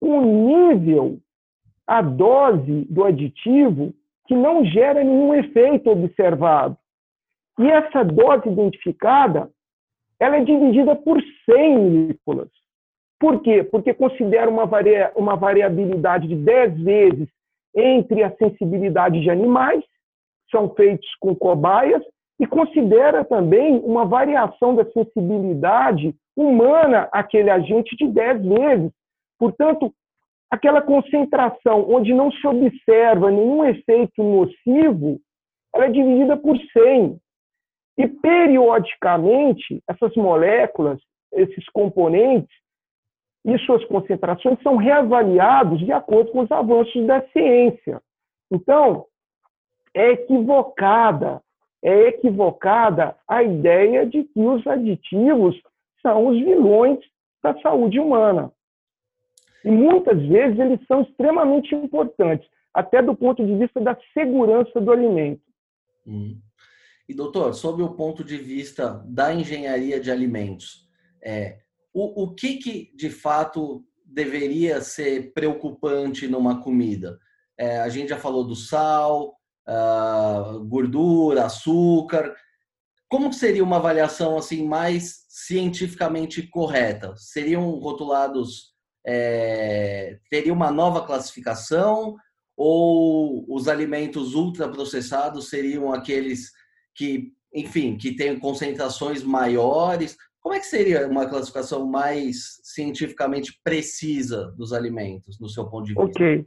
o 0.00 0.20
nível, 0.20 1.18
a 1.86 2.02
dose 2.02 2.84
do 2.88 3.04
aditivo 3.04 3.92
que 4.30 4.34
não 4.36 4.64
gera 4.64 5.02
nenhum 5.02 5.34
efeito 5.34 5.90
observado. 5.90 6.76
E 7.58 7.68
essa 7.68 8.04
dose 8.04 8.48
identificada, 8.48 9.50
ela 10.20 10.36
é 10.36 10.44
dividida 10.44 10.94
por 10.94 11.20
100 11.46 11.78
milículas. 11.80 12.48
Por 13.18 13.42
quê? 13.42 13.64
Porque 13.64 13.92
considera 13.92 14.48
uma, 14.48 14.66
varia, 14.66 15.10
uma 15.16 15.34
variabilidade 15.34 16.28
de 16.28 16.36
10 16.36 16.80
vezes 16.80 17.28
entre 17.74 18.22
a 18.22 18.30
sensibilidade 18.36 19.20
de 19.20 19.28
animais, 19.28 19.82
são 20.48 20.72
feitos 20.76 21.08
com 21.18 21.34
cobaias, 21.34 22.02
e 22.38 22.46
considera 22.46 23.24
também 23.24 23.80
uma 23.80 24.04
variação 24.04 24.76
da 24.76 24.84
sensibilidade 24.92 26.14
humana 26.36 27.08
àquele 27.10 27.50
agente 27.50 27.96
de 27.96 28.06
10 28.06 28.42
vezes. 28.46 28.92
Portanto, 29.36 29.92
aquela 30.50 30.82
concentração 30.82 31.88
onde 31.88 32.12
não 32.12 32.30
se 32.32 32.46
observa 32.46 33.30
nenhum 33.30 33.64
efeito 33.64 34.22
nocivo, 34.22 35.20
ela 35.74 35.86
é 35.86 35.90
dividida 35.90 36.36
por 36.36 36.58
100. 36.58 37.18
E, 37.98 38.08
periodicamente, 38.08 39.82
essas 39.88 40.14
moléculas, 40.16 40.98
esses 41.32 41.68
componentes 41.68 42.54
e 43.44 43.56
suas 43.60 43.84
concentrações 43.84 44.60
são 44.62 44.76
reavaliados 44.76 45.78
de 45.80 45.92
acordo 45.92 46.32
com 46.32 46.40
os 46.40 46.50
avanços 46.50 47.06
da 47.06 47.22
ciência. 47.28 48.00
Então, 48.50 49.06
é 49.94 50.10
equivocada, 50.12 51.40
é 51.82 52.08
equivocada 52.08 53.16
a 53.28 53.42
ideia 53.42 54.06
de 54.06 54.24
que 54.24 54.40
os 54.40 54.66
aditivos 54.66 55.60
são 56.02 56.26
os 56.26 56.38
vilões 56.38 56.98
da 57.42 57.58
saúde 57.60 57.98
humana. 57.98 58.52
E 59.64 59.70
muitas 59.70 60.20
vezes 60.26 60.58
eles 60.58 60.80
são 60.86 61.02
extremamente 61.02 61.74
importantes, 61.74 62.48
até 62.72 63.02
do 63.02 63.14
ponto 63.14 63.44
de 63.44 63.56
vista 63.56 63.80
da 63.80 63.96
segurança 64.14 64.80
do 64.80 64.90
alimento. 64.90 65.42
Hum. 66.06 66.40
E 67.08 67.14
doutor, 67.14 67.54
sob 67.54 67.82
o 67.82 67.94
ponto 67.94 68.22
de 68.22 68.36
vista 68.36 69.02
da 69.06 69.34
engenharia 69.34 69.98
de 69.98 70.10
alimentos, 70.10 70.88
é, 71.22 71.58
o, 71.92 72.22
o 72.22 72.34
que, 72.34 72.56
que 72.56 72.92
de 72.96 73.10
fato 73.10 73.84
deveria 74.04 74.80
ser 74.80 75.32
preocupante 75.32 76.26
numa 76.28 76.62
comida? 76.62 77.18
É, 77.58 77.80
a 77.80 77.88
gente 77.88 78.08
já 78.10 78.16
falou 78.16 78.44
do 78.44 78.54
sal, 78.54 79.36
uh, 79.68 80.64
gordura, 80.66 81.44
açúcar. 81.44 82.34
Como 83.08 83.32
seria 83.32 83.64
uma 83.64 83.76
avaliação 83.76 84.38
assim 84.38 84.66
mais 84.66 85.26
cientificamente 85.28 86.42
correta? 86.46 87.14
Seriam 87.16 87.70
rotulados 87.78 88.72
é, 89.06 90.18
teria 90.30 90.52
uma 90.52 90.70
nova 90.70 91.04
classificação 91.06 92.16
ou 92.56 93.44
os 93.48 93.68
alimentos 93.68 94.34
ultraprocessados 94.34 95.48
seriam 95.48 95.92
aqueles 95.92 96.50
que, 96.94 97.32
enfim, 97.54 97.96
que 97.96 98.14
têm 98.14 98.38
concentrações 98.38 99.22
maiores? 99.22 100.16
Como 100.40 100.54
é 100.54 100.58
que 100.58 100.66
seria 100.66 101.06
uma 101.08 101.26
classificação 101.26 101.86
mais 101.86 102.60
cientificamente 102.62 103.58
precisa 103.64 104.52
dos 104.56 104.72
alimentos, 104.72 105.40
no 105.40 105.48
seu 105.48 105.66
ponto 105.66 105.86
de 105.86 105.94
vista? 105.94 106.04
Ok. 106.04 106.46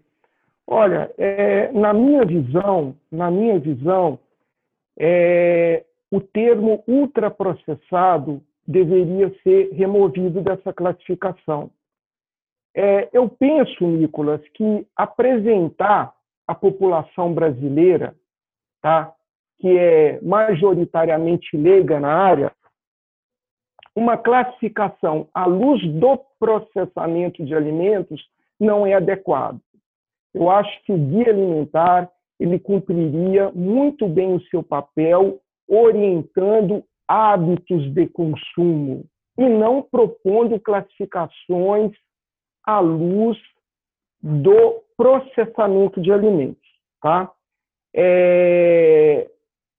Olha, 0.65 1.11
é, 1.17 1.71
na 1.71 1.93
minha 1.93 2.25
visão, 2.25 2.95
na 3.11 3.29
minha 3.29 3.59
visão, 3.59 4.17
é, 4.97 5.83
o 6.09 6.21
termo 6.21 6.83
ultraprocessado 6.87 8.41
deveria 8.65 9.33
ser 9.43 9.71
removido 9.73 10.41
dessa 10.41 10.71
classificação. 10.71 11.69
É, 12.75 13.09
eu 13.13 13.29
penso, 13.29 13.85
Nicolas, 13.85 14.41
que 14.49 14.87
apresentar 14.95 16.13
a 16.47 16.55
população 16.55 17.33
brasileira, 17.33 18.15
tá, 18.81 19.13
que 19.59 19.77
é 19.77 20.19
majoritariamente 20.21 21.55
leiga 21.55 21.99
na 21.99 22.13
área, 22.13 22.51
uma 23.95 24.17
classificação 24.17 25.27
à 25.33 25.45
luz 25.45 25.81
do 25.93 26.19
processamento 26.39 27.45
de 27.45 27.53
alimentos 27.53 28.21
não 28.59 28.85
é 28.85 28.93
adequado. 28.95 29.59
Eu 30.33 30.49
acho 30.49 30.83
que 30.83 30.91
o 30.91 30.97
guia 30.97 31.29
alimentar 31.29 32.09
ele 32.39 32.59
cumpriria 32.59 33.51
muito 33.51 34.07
bem 34.07 34.33
o 34.33 34.41
seu 34.47 34.63
papel 34.63 35.39
orientando 35.67 36.83
hábitos 37.07 37.93
de 37.93 38.07
consumo 38.07 39.05
e 39.37 39.47
não 39.47 39.81
propondo 39.81 40.59
classificações 40.59 41.91
à 42.65 42.79
luz 42.79 43.37
do 44.21 44.81
processamento 44.95 46.01
de 46.01 46.11
alimentos. 46.11 46.61
Tá? 47.01 47.31
É... 47.93 49.29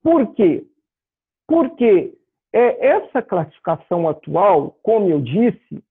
Por 0.03 0.35
quê? 0.35 0.67
Porque 1.47 2.17
é, 2.53 2.87
essa 2.87 3.23
classificação 3.23 4.09
atual, 4.09 4.79
como 4.83 5.09
eu 5.09 5.21
disse, 5.21 5.83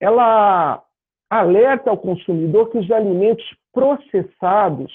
ela 0.00 0.84
alerta 1.30 1.90
ao 1.90 1.96
consumidor 1.96 2.70
que 2.70 2.78
os 2.78 2.90
alimentos 2.90 3.44
processados 3.72 4.92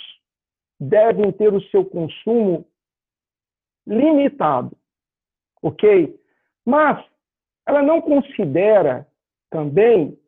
devem 0.79 1.31
ter 1.31 1.53
o 1.53 1.61
seu 1.69 1.85
consumo 1.85 2.67
limitado, 3.87 4.77
ok? 5.63 6.19
Mas 6.65 7.03
ela 7.65 7.81
não 7.81 8.01
considera 8.01 9.07
também 9.49 10.19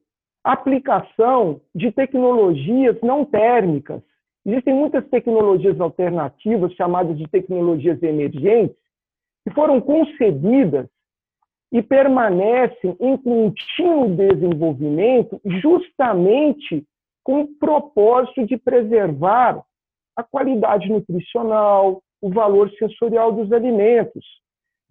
aplicação 0.44 1.62
de 1.76 1.92
tecnologias 1.92 3.00
não 3.02 3.26
térmicas. 3.26 4.02
Existem 4.46 4.74
muitas 4.74 5.08
tecnologias 5.10 5.80
alternativas, 5.80 6.74
chamadas 6.74 7.18
de 7.18 7.28
tecnologias 7.28 8.02
emergentes, 8.02 8.76
que 9.44 9.54
foram 9.54 9.82
concebidas 9.82 10.88
e 11.72 11.82
permanecem 11.82 12.96
em 13.00 13.16
contínuo 13.18 14.16
desenvolvimento 14.16 15.40
justamente 15.62 16.86
com 17.24 17.42
o 17.42 17.48
propósito 17.48 18.46
de 18.46 18.58
preservar 18.58 19.62
a 20.16 20.24
qualidade 20.24 20.90
nutricional, 20.90 22.02
o 22.22 22.30
valor 22.30 22.72
sensorial 22.72 23.32
dos 23.32 23.52
alimentos. 23.52 24.26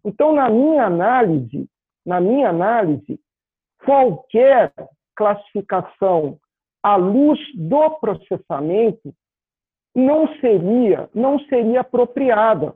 Então, 0.04 0.32
na 0.32 0.48
minha 0.48 0.84
análise, 0.87 1.68
na 2.06 2.20
minha 2.20 2.48
análise, 2.48 3.20
qualquer 3.84 4.72
classificação 5.18 6.38
à 6.81 6.94
luz 6.94 7.40
do 7.57 7.90
processamento 7.98 9.12
não 9.92 10.28
seria, 10.37 11.11
não 11.12 11.40
seria 11.40 11.81
apropriada, 11.81 12.72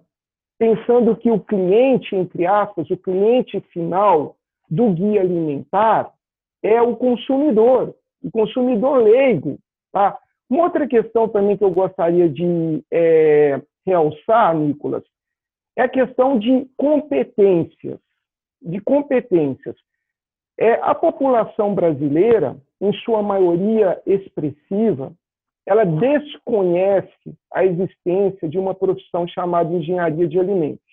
pensando 0.59 1.15
que 1.15 1.31
o 1.31 1.39
cliente, 1.39 2.17
entre 2.17 2.45
aspas, 2.45 2.91
o 2.91 2.97
cliente 2.97 3.61
final 3.73 4.35
do 4.69 4.91
guia 4.91 5.21
alimentar 5.21 6.13
é 6.65 6.83
o 6.83 6.97
consumidor, 6.97 7.95
o 8.21 8.31
consumidor 8.33 9.05
leigo. 9.05 9.57
Tá? 9.93 10.19
Uma 10.51 10.65
outra 10.65 10.89
questão 10.89 11.29
também 11.29 11.57
que 11.57 11.63
eu 11.63 11.71
gostaria 11.71 12.29
de 12.29 12.83
é, 12.91 13.63
realçar, 13.87 14.57
Nicolas, 14.57 15.05
é 15.77 15.83
a 15.83 15.89
questão 15.89 16.37
de 16.39 16.67
competências, 16.77 18.01
de 18.61 18.81
competências. 18.81 19.77
É, 20.63 20.75
a 20.75 20.95
população 20.95 21.75
brasileira, 21.75 22.57
em 22.81 22.93
sua 22.99 23.21
maioria 23.21 24.01
expressiva, 24.07 25.13
ela 25.67 25.85
desconhece 25.85 27.37
a 27.53 27.65
existência 27.65 28.49
de 28.49 28.61
uma 28.61 28.73
profissão 28.73 29.27
chamada 29.27 29.73
engenharia 29.73 30.29
de 30.29 30.39
alimentos. 30.39 30.87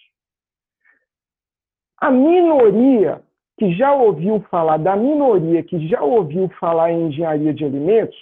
A 2.02 2.10
minoria 2.10 3.22
que 3.60 3.72
já 3.76 3.94
ouviu 3.94 4.42
falar, 4.50 4.78
da 4.78 4.96
minoria 4.96 5.62
que 5.62 5.88
já 5.88 6.02
ouviu 6.02 6.50
falar 6.60 6.92
em 6.92 7.10
engenharia 7.10 7.54
de 7.54 7.64
alimentos, 7.64 8.18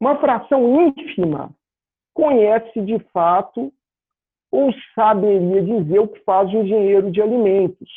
uma 0.00 0.18
fração 0.18 0.80
ínfima 0.80 1.50
conhece 2.14 2.80
de 2.80 2.98
fato 3.12 3.70
ou 4.50 4.72
saberia 4.94 5.62
dizer 5.62 5.98
o 5.98 6.08
que 6.08 6.20
faz 6.20 6.48
o 6.54 6.56
engenheiro 6.56 7.10
de 7.12 7.20
alimentos. 7.20 7.90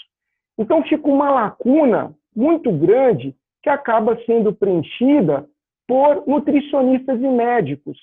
Então 0.57 0.83
fica 0.83 1.07
uma 1.07 1.31
lacuna 1.31 2.13
muito 2.35 2.71
grande 2.71 3.35
que 3.63 3.69
acaba 3.69 4.17
sendo 4.25 4.53
preenchida 4.53 5.47
por 5.87 6.27
nutricionistas 6.27 7.19
e 7.19 7.27
médicos 7.27 7.97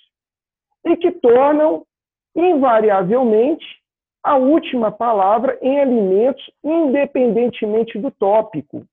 e 0.85 0.97
que 0.97 1.12
tornam 1.12 1.85
invariavelmente 2.35 3.64
a 4.25 4.37
última 4.37 4.90
palavra 4.90 5.59
em 5.61 5.81
alimentos, 5.81 6.42
independentemente 6.62 7.99
do 7.99 8.11
tópico. 8.11 8.85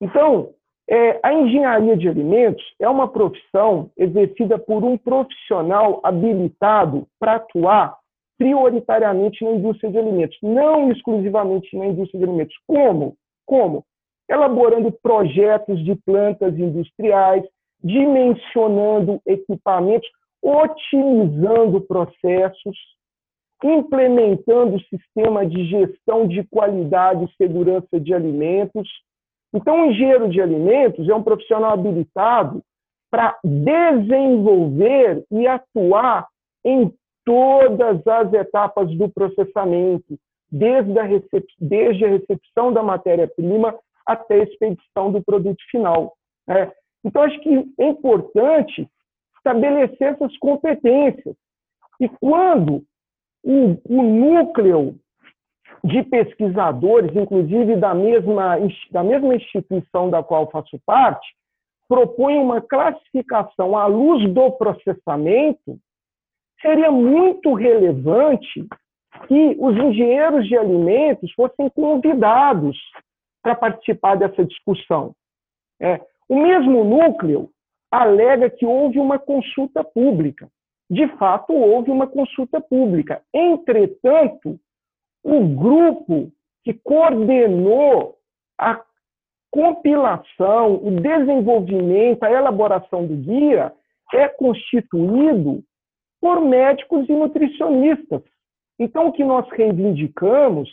Então, 0.00 0.50
é, 0.88 1.20
a 1.22 1.32
engenharia 1.32 1.96
de 1.96 2.08
alimentos 2.08 2.64
é 2.80 2.88
uma 2.88 3.08
profissão 3.08 3.90
exercida 3.96 4.58
por 4.58 4.84
um 4.84 4.98
profissional 4.98 6.00
habilitado 6.02 7.06
para 7.18 7.36
atuar 7.36 7.96
prioritariamente 8.36 9.44
na 9.44 9.52
indústria 9.52 9.90
de 9.90 9.98
alimentos, 9.98 10.36
não 10.42 10.90
exclusivamente 10.90 11.76
na 11.76 11.86
indústria 11.86 12.18
de 12.18 12.24
alimentos. 12.24 12.56
Como? 12.66 13.16
Como? 13.46 13.84
Elaborando 14.28 14.90
projetos 15.02 15.84
de 15.84 15.94
plantas 15.94 16.58
industriais, 16.58 17.44
dimensionando 17.82 19.20
equipamentos, 19.26 20.08
otimizando 20.42 21.80
processos, 21.82 22.76
implementando 23.62 24.76
o 24.76 24.80
sistema 24.80 25.46
de 25.46 25.64
gestão 25.64 26.26
de 26.26 26.44
qualidade 26.44 27.24
e 27.24 27.36
segurança 27.36 28.00
de 28.00 28.12
alimentos. 28.12 28.88
Então, 29.54 29.82
o 29.82 29.90
engenheiro 29.90 30.28
de 30.28 30.40
alimentos 30.40 31.08
é 31.08 31.14
um 31.14 31.22
profissional 31.22 31.72
habilitado 31.72 32.62
para 33.10 33.38
desenvolver 33.44 35.24
e 35.30 35.46
atuar 35.46 36.26
em 36.64 36.92
todas 37.24 38.06
as 38.06 38.32
etapas 38.32 38.90
do 38.96 39.08
processamento, 39.08 40.18
desde 40.50 40.98
a, 40.98 41.04
desde 41.58 42.04
a 42.04 42.08
recepção 42.08 42.72
da 42.72 42.82
matéria-prima 42.82 43.74
até 44.06 44.34
a 44.34 44.44
expedição 44.44 45.12
do 45.12 45.22
produto 45.22 45.62
final. 45.70 46.14
Né? 46.46 46.70
Então, 47.04 47.22
acho 47.22 47.38
que 47.40 47.64
é 47.78 47.88
importante 47.88 48.88
estabelecer 49.36 50.14
essas 50.14 50.36
competências. 50.38 51.36
E 52.00 52.08
quando 52.08 52.82
o, 53.42 53.76
o 53.88 54.02
núcleo 54.02 54.98
de 55.84 56.02
pesquisadores, 56.02 57.14
inclusive 57.14 57.76
da 57.76 57.94
mesma, 57.94 58.56
da 58.90 59.04
mesma 59.04 59.34
instituição 59.34 60.08
da 60.08 60.22
qual 60.22 60.50
faço 60.50 60.80
parte, 60.86 61.26
propõe 61.86 62.38
uma 62.38 62.62
classificação 62.62 63.76
à 63.76 63.86
luz 63.86 64.28
do 64.32 64.50
processamento, 64.52 65.78
seria 66.62 66.90
muito 66.90 67.52
relevante 67.52 68.66
que 69.28 69.56
os 69.58 69.76
engenheiros 69.76 70.48
de 70.48 70.56
alimentos 70.56 71.30
fossem 71.32 71.68
convidados 71.70 72.76
para 73.44 73.54
participar 73.54 74.16
dessa 74.16 74.44
discussão. 74.44 75.14
É, 75.80 76.00
o 76.28 76.36
mesmo 76.36 76.82
núcleo 76.82 77.48
alega 77.92 78.50
que 78.50 78.66
houve 78.66 78.98
uma 78.98 79.20
consulta 79.20 79.84
pública 79.84 80.50
de 80.90 81.08
fato 81.16 81.52
houve 81.52 81.90
uma 81.90 82.06
consulta 82.06 82.60
pública. 82.60 83.22
Entretanto, 83.32 84.58
o 85.22 85.40
grupo 85.40 86.30
que 86.62 86.74
coordenou 86.74 88.16
a 88.58 88.82
compilação, 89.50 90.74
o 90.76 91.00
desenvolvimento, 91.00 92.22
a 92.22 92.30
elaboração 92.30 93.06
do 93.06 93.16
guia 93.16 93.72
é 94.12 94.28
constituído 94.28 95.62
por 96.20 96.40
médicos 96.40 97.08
e 97.08 97.12
nutricionistas. 97.12 98.22
Então, 98.78 99.08
o 99.08 99.12
que 99.12 99.24
nós 99.24 99.48
reivindicamos 99.50 100.68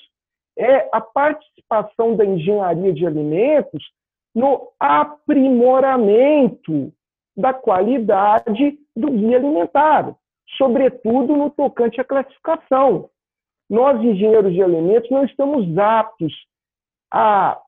é 0.61 0.87
a 0.91 1.01
participação 1.01 2.15
da 2.15 2.23
engenharia 2.23 2.93
de 2.93 3.05
alimentos 3.05 3.83
no 4.33 4.69
aprimoramento 4.79 6.93
da 7.35 7.53
qualidade 7.53 8.77
do 8.95 9.11
guia 9.11 9.37
alimentar, 9.37 10.15
sobretudo 10.57 11.35
no 11.35 11.49
tocante 11.49 11.99
à 11.99 12.03
classificação. 12.03 13.09
Nós, 13.69 14.01
engenheiros 14.01 14.53
de 14.53 14.61
alimentos, 14.61 15.09
não 15.09 15.25
estamos 15.25 15.77
aptos 15.77 16.33
a 17.11 17.59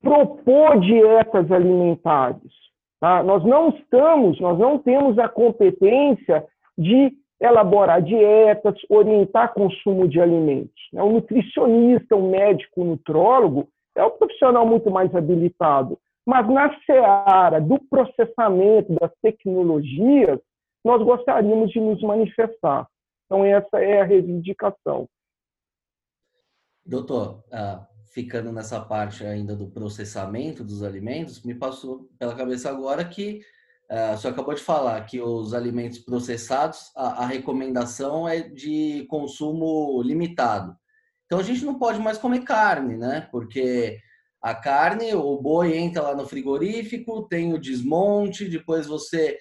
propor 0.00 0.80
dietas 0.80 1.50
alimentares. 1.52 2.52
Tá? 2.98 3.22
Nós 3.22 3.44
não 3.44 3.68
estamos, 3.68 4.40
nós 4.40 4.58
não 4.58 4.78
temos 4.78 5.18
a 5.18 5.28
competência 5.28 6.44
de 6.76 7.12
elaborar 7.40 8.02
dietas, 8.02 8.74
orientar 8.88 9.54
consumo 9.54 10.08
de 10.08 10.20
alimentos. 10.20 10.88
O 10.92 11.10
nutricionista, 11.10 12.16
o 12.16 12.30
médico, 12.30 12.82
o 12.82 12.84
nutrólogo 12.84 13.68
é 13.96 14.04
um 14.04 14.10
profissional 14.10 14.66
muito 14.66 14.90
mais 14.90 15.14
habilitado. 15.14 15.98
Mas 16.26 16.46
na 16.48 16.78
seara 16.84 17.60
do 17.60 17.78
processamento 17.88 18.92
das 19.00 19.10
tecnologias, 19.22 20.38
nós 20.84 21.02
gostaríamos 21.02 21.70
de 21.70 21.80
nos 21.80 22.02
manifestar. 22.02 22.86
Então, 23.26 23.44
essa 23.44 23.78
é 23.78 24.00
a 24.00 24.04
reivindicação. 24.04 25.08
Doutor, 26.84 27.44
uh, 27.48 27.86
ficando 28.12 28.52
nessa 28.52 28.80
parte 28.80 29.24
ainda 29.24 29.54
do 29.54 29.68
processamento 29.68 30.64
dos 30.64 30.82
alimentos, 30.82 31.42
me 31.42 31.54
passou 31.54 32.08
pela 32.18 32.34
cabeça 32.34 32.70
agora 32.70 33.04
que 33.04 33.42
uh, 33.90 34.14
o 34.14 34.16
senhor 34.16 34.32
acabou 34.32 34.54
de 34.54 34.62
falar 34.62 35.00
que 35.02 35.20
os 35.20 35.54
alimentos 35.54 35.98
processados, 35.98 36.90
a, 36.96 37.24
a 37.24 37.26
recomendação 37.26 38.28
é 38.28 38.40
de 38.40 39.06
consumo 39.08 40.02
limitado. 40.02 40.76
Então, 41.26 41.38
a 41.38 41.42
gente 41.42 41.64
não 41.64 41.78
pode 41.78 42.00
mais 42.00 42.16
comer 42.16 42.40
carne, 42.40 42.96
né? 42.96 43.28
Porque 43.30 43.98
a 44.42 44.54
carne, 44.54 45.14
o 45.14 45.36
boi 45.36 45.76
entra 45.76 46.02
lá 46.02 46.14
no 46.14 46.26
frigorífico, 46.26 47.28
tem 47.28 47.52
o 47.52 47.58
desmonte, 47.58 48.48
depois 48.48 48.86
você 48.86 49.38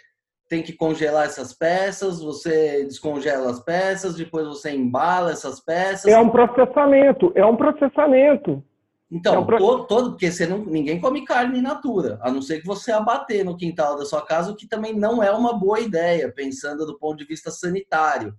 tem 0.49 0.63
que 0.63 0.73
congelar 0.73 1.25
essas 1.25 1.53
peças, 1.53 2.21
você 2.21 2.83
descongela 2.85 3.51
as 3.51 3.59
peças, 3.59 4.15
depois 4.15 4.47
você 4.47 4.71
embala 4.71 5.31
essas 5.31 5.63
peças. 5.63 6.11
É 6.11 6.19
um 6.19 6.29
processamento, 6.29 7.31
é 7.35 7.45
um 7.45 7.55
processamento. 7.55 8.63
Então, 9.09 9.35
é 9.35 9.39
um 9.39 9.45
todo, 9.45 9.87
todo, 9.87 10.09
porque 10.11 10.29
você 10.29 10.45
não, 10.45 10.59
ninguém 10.59 10.99
come 10.99 11.23
carne 11.23 11.59
in 11.59 11.61
natura, 11.61 12.19
a 12.21 12.29
não 12.29 12.41
ser 12.41 12.59
que 12.59 12.67
você 12.67 12.91
abater 12.91 13.45
no 13.45 13.55
quintal 13.55 13.97
da 13.97 14.03
sua 14.03 14.21
casa, 14.21 14.51
o 14.51 14.55
que 14.55 14.67
também 14.67 14.93
não 14.93 15.23
é 15.23 15.31
uma 15.31 15.57
boa 15.57 15.79
ideia, 15.79 16.31
pensando 16.31 16.85
do 16.85 16.97
ponto 16.99 17.17
de 17.17 17.25
vista 17.25 17.49
sanitário. 17.49 18.33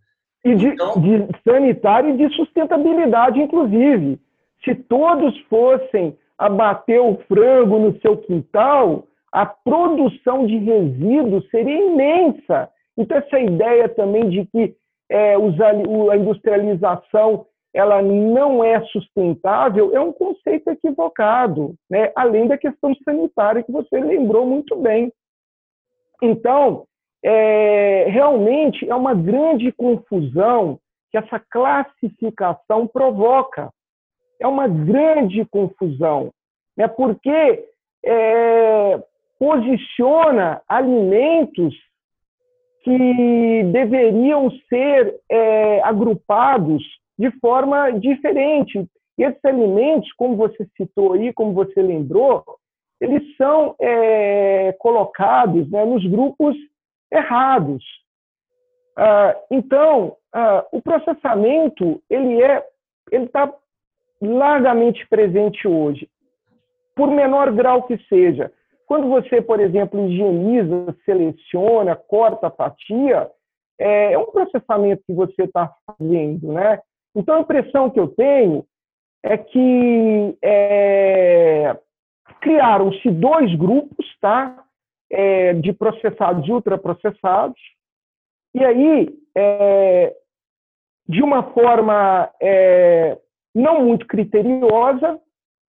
E 0.45 0.55
de, 0.55 0.69
então, 0.69 1.01
de 1.01 1.27
sanitário 1.43 2.11
e 2.11 2.17
de 2.19 2.35
sustentabilidade, 2.37 3.41
inclusive. 3.41 4.21
Se 4.63 4.75
todos 4.75 5.39
fossem 5.49 6.17
abater 6.37 7.01
o 7.01 7.19
frango 7.27 7.79
no 7.79 8.01
seu 8.01 8.19
quintal, 8.19 9.07
a 9.33 9.47
produção 9.47 10.47
de 10.47 10.59
resíduos 10.59 11.49
seria 11.51 11.87
imensa. 11.87 12.69
Então, 12.97 13.17
essa 13.17 13.39
ideia 13.39 13.89
também 13.89 14.29
de 14.29 14.45
que 14.47 14.77
é, 15.09 15.35
a 15.35 16.17
industrialização 16.17 17.47
ela 17.75 18.03
não 18.03 18.65
é 18.65 18.81
sustentável 18.87 19.95
é 19.95 20.01
um 20.01 20.13
conceito 20.13 20.69
equivocado, 20.71 21.75
né? 21.89 22.11
além 22.17 22.47
da 22.47 22.57
questão 22.57 22.95
sanitária 23.05 23.63
que 23.63 23.73
você 23.73 24.01
lembrou 24.01 24.47
muito 24.47 24.75
bem. 24.77 25.13
Então, 26.23 26.85
é, 27.23 28.07
realmente 28.09 28.89
é 28.89 28.95
uma 28.95 29.15
grande 29.15 29.71
confusão 29.73 30.79
que 31.11 31.19
essa 31.19 31.39
classificação 31.39 32.87
provoca 32.87 33.71
é 34.41 34.47
uma 34.47 34.69
grande 34.69 35.45
confusão, 35.47 36.31
né? 36.77 36.87
porque 36.89 37.67
é, 38.05 39.03
posiciona 39.39 40.63
alimentos 40.69 41.75
que 42.83 43.65
deveriam 43.73 44.51
ser 44.69 45.21
é, 45.31 45.83
agrupados 45.83 46.83
de 47.19 47.31
forma 47.41 47.91
diferente. 47.91 48.87
E 49.19 49.25
esses 49.25 49.45
alimentos, 49.45 50.13
como 50.13 50.37
você 50.37 50.67
citou 50.77 51.15
aí, 51.15 51.33
como 51.33 51.53
você 51.53 51.83
lembrou, 51.83 52.45
eles 53.01 53.37
são 53.37 53.75
é, 53.81 54.73
colocados 54.79 55.71
né, 55.71 55.85
nos 55.85 56.05
grupos 56.07 56.57
errados. 57.13 57.83
Ah, 58.97 59.37
então, 59.51 60.17
ah, 60.33 60.67
o 60.73 60.83
processamento 60.83 62.03
ele 62.11 62.43
é 62.43 62.65
ele 63.11 63.25
está 63.25 63.53
largamente 64.21 65.07
presente 65.09 65.67
hoje, 65.67 66.09
por 66.95 67.11
menor 67.11 67.53
grau 67.53 67.85
que 67.85 67.97
seja. 68.09 68.53
Quando 68.87 69.09
você, 69.09 69.41
por 69.41 69.61
exemplo, 69.61 70.09
higieniza, 70.09 70.95
seleciona, 71.05 71.95
corta 71.95 72.49
a 72.49 72.51
fatia, 72.51 73.31
é, 73.79 74.13
é 74.13 74.19
um 74.19 74.27
processamento 74.27 75.03
que 75.07 75.13
você 75.13 75.45
está 75.45 75.73
fazendo, 75.87 76.53
né? 76.53 76.81
Então, 77.15 77.37
a 77.37 77.41
impressão 77.41 77.91
que 77.91 77.99
eu 77.99 78.09
tenho 78.09 78.65
é 79.23 79.37
que 79.37 80.39
é, 80.43 81.77
criaram-se 82.41 83.11
dois 83.11 83.55
grupos, 83.57 84.07
tá? 84.21 84.65
É, 85.11 85.55
de 85.55 85.73
processados 85.73 86.47
e 86.47 86.53
ultraprocessados, 86.53 87.59
e 88.55 88.65
aí, 88.65 89.09
é, 89.37 90.15
de 91.09 91.23
uma 91.23 91.43
forma 91.53 92.31
é, 92.41 93.19
não 93.55 93.85
muito 93.85 94.07
criteriosa, 94.07 95.19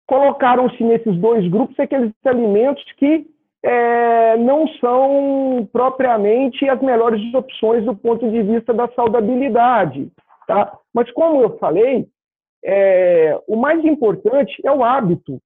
colocaram-se 0.07 0.83
nesses 0.83 1.15
dois 1.17 1.47
grupos 1.49 1.79
aqueles 1.79 2.11
alimentos 2.25 2.83
que 2.97 3.25
é, 3.63 4.37
não 4.37 4.67
são 4.79 5.67
propriamente 5.71 6.67
as 6.67 6.81
melhores 6.81 7.33
opções 7.33 7.85
do 7.85 7.95
ponto 7.95 8.29
de 8.29 8.43
vista 8.43 8.73
da 8.73 8.87
saudabilidade. 8.89 10.11
Tá? 10.47 10.77
Mas, 10.93 11.11
como 11.11 11.41
eu 11.41 11.57
falei, 11.57 12.07
é, 12.63 13.39
o 13.47 13.55
mais 13.55 13.83
importante 13.83 14.61
é 14.65 14.71
o 14.71 14.83
hábito. 14.83 15.35
O 15.35 15.39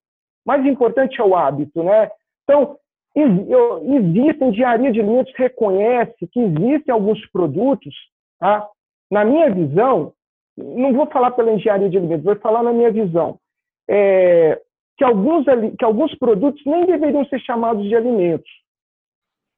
mais 0.45 0.65
importante 0.65 1.19
é 1.19 1.23
o 1.23 1.35
hábito. 1.35 1.83
Né? 1.83 2.09
Então, 2.43 2.77
existe, 3.15 4.43
a 4.43 4.47
engenharia 4.47 4.91
de 4.91 4.99
alimentos 4.99 5.33
reconhece 5.35 6.27
que 6.31 6.39
existem 6.39 6.93
alguns 6.93 7.25
produtos, 7.31 7.93
tá? 8.39 8.67
na 9.09 9.25
minha 9.25 9.49
visão, 9.49 10.13
não 10.57 10.93
vou 10.93 11.07
falar 11.07 11.31
pela 11.31 11.51
engenharia 11.51 11.89
de 11.89 11.97
alimentos, 11.97 12.25
vou 12.25 12.35
falar 12.37 12.63
na 12.63 12.73
minha 12.73 12.91
visão. 12.91 13.39
É, 13.89 14.61
que 14.97 15.03
alguns, 15.03 15.45
que 15.77 15.85
alguns 15.85 16.13
produtos 16.15 16.61
nem 16.65 16.85
deveriam 16.85 17.25
ser 17.25 17.39
chamados 17.39 17.87
de 17.87 17.95
alimentos. 17.95 18.49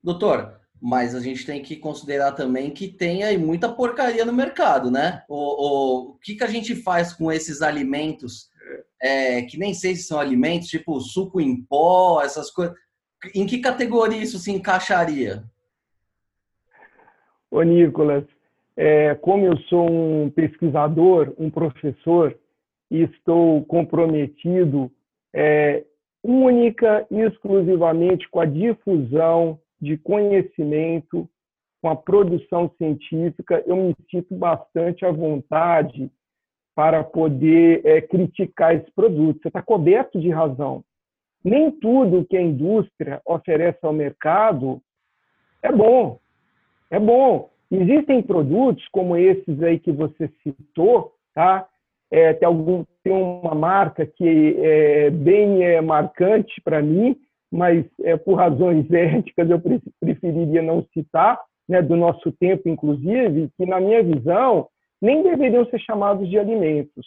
Doutor, 0.03 0.58
mas 0.81 1.13
a 1.13 1.19
gente 1.19 1.45
tem 1.45 1.61
que 1.61 1.75
considerar 1.75 2.31
também 2.31 2.71
que 2.71 2.87
tem 2.87 3.23
aí 3.23 3.37
muita 3.37 3.69
porcaria 3.69 4.23
no 4.25 4.33
mercado, 4.33 4.89
né? 4.89 5.23
O, 5.27 5.35
o, 5.35 6.09
o 6.11 6.13
que, 6.15 6.35
que 6.35 6.43
a 6.43 6.47
gente 6.47 6.75
faz 6.75 7.13
com 7.13 7.31
esses 7.31 7.61
alimentos, 7.61 8.49
é, 9.01 9.41
que 9.41 9.57
nem 9.57 9.73
sei 9.73 9.95
se 9.95 10.03
são 10.03 10.19
alimentos, 10.19 10.69
tipo 10.69 10.99
suco 11.01 11.41
em 11.41 11.61
pó, 11.61 12.21
essas 12.21 12.49
coisas. 12.49 12.75
Em 13.35 13.45
que 13.45 13.59
categoria 13.59 14.21
isso 14.21 14.39
se 14.39 14.51
encaixaria? 14.51 15.43
Ô, 17.51 17.61
Nicolas, 17.63 18.23
é, 18.77 19.15
como 19.15 19.45
eu 19.45 19.57
sou 19.63 19.89
um 19.89 20.29
pesquisador, 20.29 21.33
um 21.37 21.49
professor, 21.49 22.37
e 22.89 23.03
estou 23.03 23.63
comprometido 23.65 24.91
é, 25.33 25.83
única 26.23 27.05
e 27.11 27.19
exclusivamente 27.21 28.27
com 28.29 28.39
a 28.39 28.45
difusão 28.45 29.59
de 29.81 29.97
conhecimento, 29.97 31.29
com 31.81 31.89
a 31.89 31.95
produção 31.95 32.69
científica, 32.77 33.63
eu 33.65 33.75
me 33.75 33.95
sinto 34.11 34.35
bastante 34.35 35.05
à 35.05 35.11
vontade 35.11 36.11
para 36.75 37.03
poder 37.03 37.85
é, 37.85 38.01
criticar 38.01 38.75
esse 38.75 38.91
produto. 38.91 39.41
Você 39.41 39.47
está 39.47 39.61
coberto 39.61 40.19
de 40.19 40.29
razão. 40.29 40.83
Nem 41.43 41.71
tudo 41.71 42.25
que 42.25 42.35
a 42.35 42.41
indústria 42.41 43.21
oferece 43.25 43.79
ao 43.81 43.93
mercado 43.93 44.81
é 45.61 45.71
bom. 45.71 46.19
É 46.89 46.99
bom. 46.99 47.49
Existem 47.71 48.21
produtos 48.21 48.85
como 48.91 49.15
esses 49.15 49.61
aí 49.61 49.79
que 49.79 49.91
você 49.91 50.29
citou, 50.43 51.13
tá? 51.33 51.67
É, 52.11 52.33
tem, 52.33 52.47
algum, 52.47 52.83
tem 53.03 53.13
uma 53.13 53.53
marca 53.53 54.05
que 54.05 54.55
é 54.57 55.09
bem 55.11 55.63
é, 55.63 55.79
marcante 55.79 56.59
para 56.61 56.81
mim, 56.81 57.15
mas 57.51 57.85
é, 58.03 58.15
por 58.17 58.35
razões 58.35 58.89
éticas 58.91 59.49
eu 59.49 59.61
preferiria 59.99 60.61
não 60.61 60.85
citar, 60.93 61.39
né, 61.67 61.81
do 61.81 61.95
nosso 61.95 62.31
tempo, 62.33 62.67
inclusive, 62.67 63.49
que, 63.55 63.65
na 63.65 63.79
minha 63.79 64.01
visão, 64.01 64.67
nem 65.01 65.21
deveriam 65.21 65.65
ser 65.67 65.79
chamados 65.79 66.27
de 66.27 66.37
alimentos. 66.37 67.05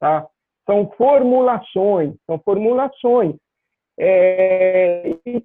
Tá? 0.00 0.26
São 0.66 0.90
formulações, 0.96 2.14
são 2.26 2.38
formulações 2.40 3.36
é, 3.98 5.14
que 5.24 5.44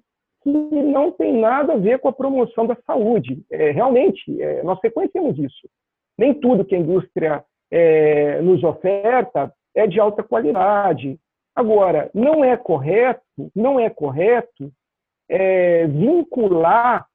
não 0.50 1.10
tem 1.12 1.32
nada 1.32 1.74
a 1.74 1.76
ver 1.76 1.98
com 1.98 2.08
a 2.08 2.12
promoção 2.12 2.66
da 2.66 2.76
saúde. 2.86 3.42
É, 3.50 3.70
realmente, 3.70 4.40
é, 4.40 4.62
nós 4.62 4.78
reconhecemos 4.82 5.38
isso. 5.38 5.68
Nem 6.18 6.32
tudo 6.34 6.64
que 6.64 6.74
a 6.74 6.78
indústria 6.78 7.44
é, 7.70 8.40
nos 8.40 8.62
oferta 8.62 9.52
é 9.74 9.86
de 9.86 10.00
alta 10.00 10.22
qualidade. 10.22 11.18
Agora, 11.56 12.10
não 12.12 12.44
é 12.44 12.54
correto, 12.54 13.22
não 13.54 13.80
é 13.80 13.88
correto 13.88 14.70
é, 15.28 15.86
vincular, 15.86 17.06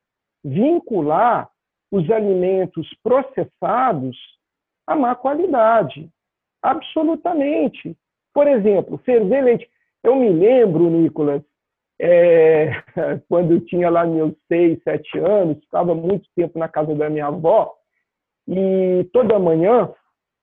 vincular 0.43 1.47
os 1.91 2.10
alimentos 2.10 2.89
processados 3.04 4.17
à 4.88 4.95
má 4.95 5.15
qualidade. 5.15 6.10
Absolutamente. 6.62 7.95
Por 8.34 8.47
exemplo, 8.47 8.97
ferver 8.99 9.43
leite. 9.43 9.69
Eu 10.04 10.15
me 10.15 10.30
lembro, 10.30 10.89
Nicolas, 10.89 11.43
é, 11.99 12.71
quando 13.30 13.54
eu 13.54 13.62
tinha 13.65 13.91
lá 13.91 14.06
meus 14.06 14.34
seis, 14.47 14.82
sete 14.84 15.19
anos, 15.19 15.60
ficava 15.60 15.93
muito 15.93 16.27
tempo 16.36 16.58
na 16.58 16.67
casa 16.67 16.95
da 16.95 17.10
minha 17.12 17.27
avó, 17.27 17.75
e 18.47 19.08
toda 19.13 19.38
manhã, 19.38 19.93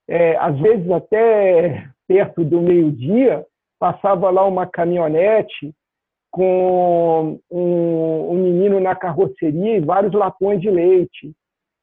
é, 0.07 0.37
às 0.37 0.57
vezes 0.61 0.89
até 0.91 1.91
perto 2.07 2.45
do 2.45 2.61
meio-dia, 2.61 3.45
passava 3.79 4.31
lá 4.31 4.47
uma 4.47 4.67
caminhonete 4.67 5.73
com 6.31 7.39
um, 7.51 8.33
um, 8.33 8.35
menino 8.35 8.81
na 8.81 8.95
carroceria 8.95 9.77
e 9.77 9.81
vários 9.81 10.13
latões 10.13 10.61
de 10.61 10.71
leite. 10.71 11.33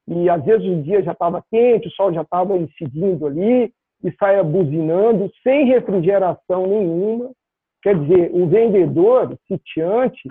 E 0.08 0.30
às 0.30 0.44
vezes 0.44 0.66
o 0.66 0.82
dia 0.82 1.02
já 1.02 1.12
estava 1.12 1.44
quente, 1.50 1.88
o 1.88 1.90
sol 1.92 2.12
já 2.12 2.22
estava 2.22 2.56
incidindo 2.56 3.26
ali, 3.26 3.72
e 4.04 4.12
saia 4.18 4.44
buzinando, 4.44 5.30
sem 5.42 5.66
refrigeração 5.66 6.66
nenhuma. 6.66 7.30
Quer 7.82 7.98
dizer, 8.00 8.30
o 8.32 8.46
vendedor, 8.46 9.36
sitiante, 9.48 10.28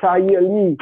saía 0.00 0.38
ali 0.38 0.76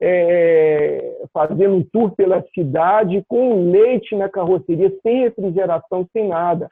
é, 0.00 1.22
fazendo 1.32 1.76
um 1.76 1.84
tour 1.84 2.14
pela 2.14 2.42
cidade 2.54 3.24
com 3.26 3.70
leite 3.70 4.14
na 4.14 4.28
carroceria, 4.28 4.92
sem 5.02 5.20
refrigeração, 5.20 6.06
sem 6.12 6.28
nada. 6.28 6.68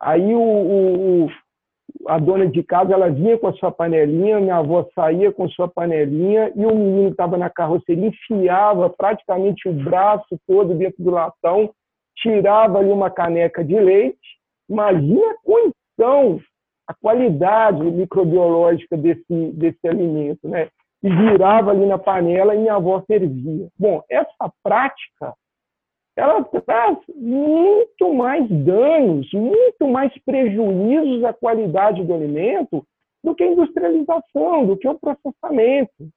Aí 0.00 0.34
o, 0.34 0.40
o, 0.40 1.28
a 2.06 2.18
dona 2.18 2.46
de 2.46 2.62
casa 2.62 2.92
ela 2.92 3.10
vinha 3.10 3.38
com 3.38 3.48
a 3.48 3.52
sua 3.54 3.70
panelinha, 3.70 4.40
minha 4.40 4.56
avó 4.56 4.86
saía 4.94 5.32
com 5.32 5.48
sua 5.48 5.68
panelinha 5.68 6.52
e 6.54 6.64
o 6.64 6.74
menino 6.74 7.10
estava 7.10 7.36
na 7.36 7.50
carroceria 7.50 8.08
enfiava 8.08 8.88
praticamente 8.90 9.68
o 9.68 9.72
braço 9.72 10.38
todo 10.46 10.74
dentro 10.74 11.02
do 11.02 11.10
latão, 11.10 11.70
tirava 12.16 12.78
ali 12.78 12.90
uma 12.90 13.10
caneca 13.10 13.64
de 13.64 13.78
leite. 13.78 14.38
Imagina 14.68 15.30
a 15.30 15.36
condição, 15.44 16.40
a 16.86 16.94
qualidade 16.94 17.82
microbiológica 17.82 18.96
desse, 18.96 19.52
desse 19.52 19.86
alimento, 19.86 20.48
né? 20.48 20.68
E 21.02 21.08
virava 21.08 21.70
ali 21.70 21.86
na 21.86 21.96
panela 21.96 22.54
e 22.54 22.58
minha 22.58 22.74
avó 22.74 23.02
servia. 23.06 23.68
Bom, 23.78 24.02
essa 24.10 24.52
prática 24.62 25.34
ela 26.18 26.42
traz 26.42 26.98
muito 27.14 28.12
mais 28.12 28.48
danos, 28.48 29.32
muito 29.32 29.86
mais 29.86 30.12
prejuízos 30.24 31.22
à 31.22 31.32
qualidade 31.32 32.04
do 32.04 32.12
alimento 32.12 32.84
do 33.22 33.36
que 33.36 33.44
a 33.44 33.46
industrialização, 33.46 34.66
do 34.66 34.76
que 34.76 34.88
o 34.88 34.98
processamento. 34.98 36.08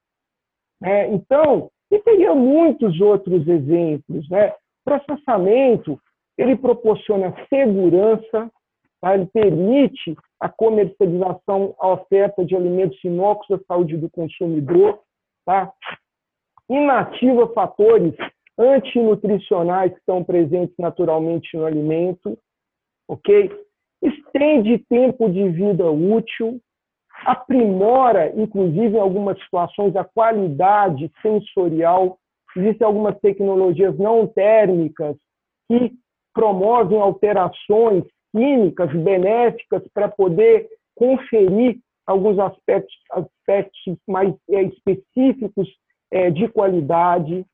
É, 0.83 1.07
então, 1.07 1.69
e 1.91 1.99
teria 1.99 2.33
muitos 2.33 2.99
outros 2.99 3.47
exemplos. 3.47 4.27
Né? 4.27 4.51
Processamento, 4.83 5.99
ele 6.35 6.55
proporciona 6.55 7.35
segurança, 7.47 8.51
tá? 8.99 9.13
ele 9.13 9.27
permite 9.27 10.15
a 10.39 10.49
comercialização, 10.49 11.75
a 11.79 11.89
oferta 11.89 12.43
de 12.43 12.55
alimentos 12.55 12.97
inócuos 13.03 13.51
à 13.51 13.63
saúde 13.67 13.97
do 13.97 14.09
consumidor, 14.09 14.99
tá? 15.45 15.71
inativa 16.67 17.47
fatores 17.53 18.15
antinutricionais 18.57 19.91
que 19.91 19.99
estão 19.99 20.23
presentes 20.23 20.75
naturalmente 20.77 21.55
no 21.55 21.65
alimento, 21.65 22.37
ok? 23.07 23.51
Estende 24.01 24.79
tempo 24.89 25.29
de 25.29 25.49
vida 25.49 25.89
útil, 25.89 26.59
aprimora, 27.25 28.33
inclusive 28.35 28.97
em 28.97 28.99
algumas 28.99 29.39
situações, 29.43 29.95
a 29.95 30.03
qualidade 30.03 31.11
sensorial. 31.21 32.17
Existem 32.55 32.85
algumas 32.85 33.17
tecnologias 33.19 33.97
não 33.97 34.27
térmicas 34.27 35.15
que 35.67 35.91
promovem 36.33 36.99
alterações 36.99 38.03
químicas 38.31 38.91
benéficas 38.91 39.83
para 39.93 40.07
poder 40.07 40.67
conferir 40.95 41.79
alguns 42.05 42.39
aspectos, 42.39 42.93
aspectos 43.11 43.97
mais 44.07 44.33
é, 44.49 44.63
específicos 44.63 45.69
é, 46.11 46.29
de 46.29 46.47
qualidade 46.49 47.45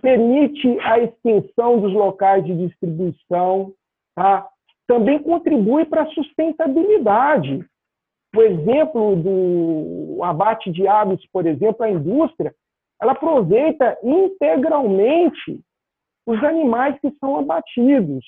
permite 0.00 0.78
a 0.80 0.98
extensão 0.98 1.80
dos 1.80 1.92
locais 1.92 2.44
de 2.44 2.54
distribuição, 2.66 3.72
tá? 4.14 4.46
também 4.86 5.22
contribui 5.22 5.84
para 5.84 6.02
a 6.02 6.10
sustentabilidade. 6.10 7.64
O 8.34 8.42
exemplo 8.42 9.16
do 9.16 10.22
abate 10.24 10.70
de 10.70 10.86
aves, 10.86 11.20
por 11.32 11.46
exemplo, 11.46 11.84
a 11.84 11.90
indústria, 11.90 12.54
ela 13.00 13.12
aproveita 13.12 13.96
integralmente 14.02 15.60
os 16.26 16.42
animais 16.44 16.98
que 17.00 17.10
são 17.18 17.38
abatidos. 17.38 18.24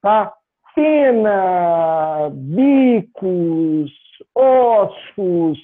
Tá? 0.00 0.32
Pena, 0.74 2.30
bicos, 2.32 3.92
ossos, 4.34 5.58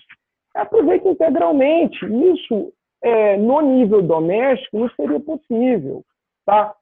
aproveita 0.54 1.08
integralmente. 1.08 1.98
Isso 2.06 2.72
é, 3.02 3.36
no 3.36 3.60
nível 3.60 4.02
doméstico 4.02 4.78
não 4.78 4.90
seria 4.90 5.20
possível. 5.20 6.04
Tá? 6.46 6.74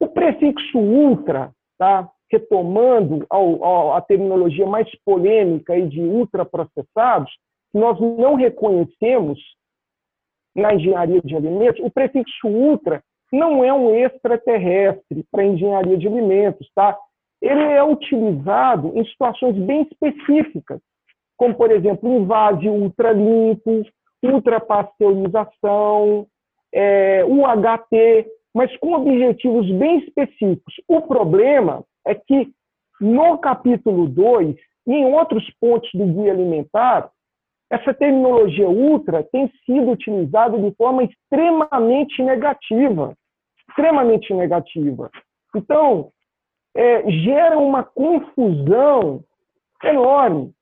O 0.00 0.08
prefixo 0.08 0.78
ultra, 0.78 1.52
tá? 1.78 2.08
retomando 2.30 3.26
ao, 3.30 3.64
ao, 3.64 3.94
a 3.94 4.00
terminologia 4.00 4.66
mais 4.66 4.88
polêmica 5.04 5.72
aí 5.72 5.88
de 5.88 6.00
ultraprocessados, 6.00 7.30
nós 7.72 7.98
não 8.00 8.34
reconhecemos 8.34 9.38
na 10.54 10.74
engenharia 10.74 11.20
de 11.22 11.36
alimentos, 11.36 11.84
o 11.84 11.90
prefixo 11.90 12.48
ultra 12.48 13.02
não 13.32 13.62
é 13.62 13.72
um 13.72 13.94
extraterrestre 13.94 15.24
para 15.30 15.44
engenharia 15.44 15.96
de 15.96 16.06
alimentos, 16.06 16.68
tá? 16.74 16.98
Ele 17.40 17.62
é 17.62 17.84
utilizado 17.84 18.92
em 18.98 19.04
situações 19.04 19.54
bem 19.54 19.82
específicas, 19.82 20.80
como, 21.36 21.54
por 21.54 21.70
exemplo, 21.70 22.10
um 22.10 22.26
vase 22.26 22.68
ultralimpo, 22.68 23.84
ultrapasteurização, 24.22 26.26
é, 26.72 27.24
UHT, 27.24 28.26
mas 28.54 28.74
com 28.78 28.94
objetivos 28.94 29.70
bem 29.72 29.98
específicos. 29.98 30.74
O 30.86 31.02
problema 31.02 31.84
é 32.06 32.14
que 32.14 32.52
no 33.00 33.38
capítulo 33.38 34.08
2 34.08 34.56
e 34.86 34.92
em 34.92 35.12
outros 35.12 35.44
pontos 35.60 35.90
do 35.94 36.06
guia 36.06 36.32
alimentar, 36.32 37.10
essa 37.70 37.92
terminologia 37.92 38.68
ultra 38.68 39.22
tem 39.22 39.52
sido 39.66 39.90
utilizada 39.90 40.58
de 40.58 40.74
forma 40.74 41.04
extremamente 41.04 42.22
negativa. 42.22 43.14
Extremamente 43.68 44.32
negativa. 44.32 45.10
Então, 45.54 46.10
é, 46.74 47.10
gera 47.10 47.58
uma 47.58 47.84
confusão 47.84 49.22
enorme. 49.84 50.52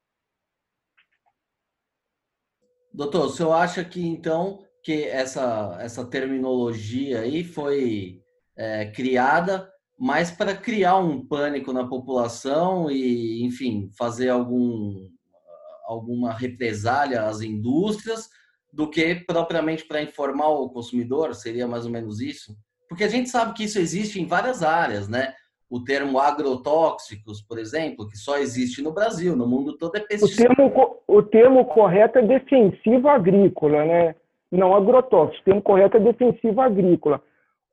Doutor, 2.97 3.27
o 3.27 3.29
senhor 3.29 3.53
acha 3.53 3.85
que 3.85 4.07
então 4.07 4.65
que 4.83 5.05
essa, 5.05 5.77
essa 5.81 6.03
terminologia 6.07 7.21
aí 7.21 7.45
foi 7.45 8.23
é, 8.57 8.87
criada 8.87 9.71
mais 9.99 10.31
para 10.31 10.57
criar 10.57 10.97
um 10.97 11.21
pânico 11.27 11.75
na 11.75 11.87
população 11.87 12.91
e, 12.91 13.45
enfim, 13.45 13.91
fazer 13.99 14.31
algum, 14.31 15.11
alguma 15.85 16.33
represália 16.33 17.25
às 17.25 17.43
indústrias 17.43 18.31
do 18.73 18.89
que 18.89 19.15
propriamente 19.15 19.85
para 19.85 20.01
informar 20.01 20.49
o 20.49 20.71
consumidor? 20.71 21.35
Seria 21.35 21.69
mais 21.69 21.85
ou 21.85 21.91
menos 21.91 22.19
isso? 22.21 22.57
Porque 22.89 23.05
a 23.05 23.09
gente 23.09 23.29
sabe 23.29 23.53
que 23.53 23.65
isso 23.65 23.79
existe 23.79 24.19
em 24.19 24.27
várias 24.27 24.63
áreas, 24.63 25.07
né? 25.07 25.35
O 25.69 25.83
termo 25.83 26.21
agrotóxicos, 26.21 27.43
por 27.43 27.59
exemplo, 27.59 28.09
que 28.09 28.17
só 28.17 28.39
existe 28.39 28.83
no 28.83 28.93
Brasil, 28.93 29.35
no 29.35 29.49
mundo 29.49 29.77
todo 29.77 29.97
é 29.97 30.01
pesticida. 30.01 30.53
O 30.53 30.57
termo, 30.57 30.97
o 31.09 31.23
termo 31.23 31.65
correto 31.65 32.19
é 32.19 32.23
defensivo 32.23 33.09
agrícola, 33.09 33.85
né? 33.85 34.15
Não 34.51 34.77
agrotóxico. 34.77 35.41
O 35.41 35.45
termo 35.45 35.63
correto 35.63 35.97
é 35.97 36.01
defensivo 36.01 36.61
agrícola. 36.61 37.21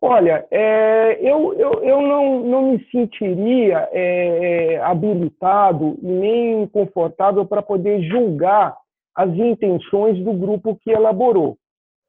Olha, 0.02 0.46
é, 0.52 1.18
eu, 1.22 1.54
eu, 1.54 1.84
eu 1.84 2.02
não, 2.02 2.40
não 2.42 2.72
me 2.72 2.86
sentiria 2.92 3.88
é, 3.92 4.74
é 4.74 4.82
habilitado 4.82 5.98
nem 6.02 6.68
confortável 6.68 7.46
para 7.46 7.62
poder 7.62 8.02
julgar 8.02 8.76
as 9.16 9.30
intenções 9.30 10.18
do 10.24 10.34
grupo 10.34 10.78
que 10.82 10.92
elaborou. 10.92 11.58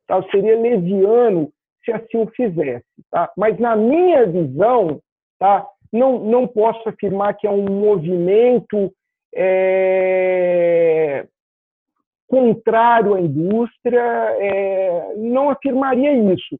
Tá? 0.09 0.17
Eu 0.17 0.25
seria 0.31 0.59
leviano 0.59 1.53
se 1.85 1.93
assim 1.93 2.17
o 2.17 2.27
fizesse. 2.35 2.85
Tá? 3.11 3.31
Mas, 3.37 3.59
na 3.61 3.77
minha 3.77 4.27
visão, 4.27 5.01
tá? 5.39 5.65
Não, 5.95 6.19
não 6.19 6.47
posso 6.49 6.89
afirmar 6.89 7.37
que 7.37 7.47
é 7.47 7.51
um 7.51 7.63
movimento 7.63 8.93
é, 9.33 11.25
contrário 12.27 13.15
à 13.15 13.21
indústria, 13.21 14.03
é, 14.03 15.15
não 15.17 15.51
afirmaria 15.51 16.13
isso. 16.35 16.59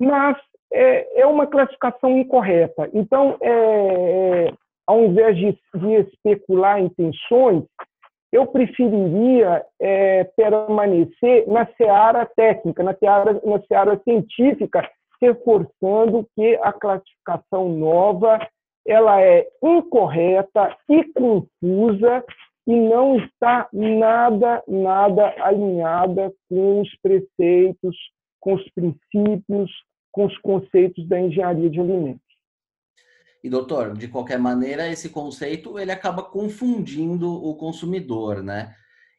Mas 0.00 0.36
é, 0.72 1.22
é 1.22 1.26
uma 1.26 1.44
classificação 1.48 2.16
incorreta. 2.16 2.88
Então, 2.94 3.36
é, 3.42 3.50
é, 3.50 4.52
ao 4.86 5.00
invés 5.06 5.36
de, 5.36 5.58
de 5.74 5.94
especular 6.08 6.80
intenções, 6.80 7.64
eu 8.32 8.46
preferiria 8.46 9.66
é, 9.80 10.22
permanecer 10.36 11.48
na 11.48 11.66
seara 11.76 12.24
técnica, 12.36 12.84
na 12.84 12.94
seara, 12.94 13.40
na 13.44 13.60
seara 13.66 14.00
científica, 14.04 14.88
reforçando 15.22 16.28
que 16.34 16.56
a 16.56 16.72
classificação 16.72 17.68
nova 17.68 18.44
ela 18.84 19.22
é 19.22 19.46
incorreta 19.62 20.76
e 20.88 21.04
confusa 21.12 22.24
e 22.66 22.74
não 22.74 23.16
está 23.16 23.68
nada, 23.72 24.62
nada 24.66 25.32
alinhada 25.38 26.32
com 26.48 26.80
os 26.80 26.90
preceitos, 27.00 27.96
com 28.40 28.54
os 28.54 28.68
princípios, 28.70 29.70
com 30.10 30.26
os 30.26 30.36
conceitos 30.38 31.06
da 31.08 31.20
engenharia 31.20 31.70
de 31.70 31.80
alimentos. 31.80 32.20
E 33.44 33.48
doutor, 33.48 33.94
de 33.94 34.08
qualquer 34.08 34.38
maneira, 34.38 34.88
esse 34.88 35.08
conceito 35.08 35.78
ele 35.78 35.92
acaba 35.92 36.22
confundindo 36.22 37.32
o 37.32 37.54
consumidor, 37.54 38.42
né? 38.42 38.74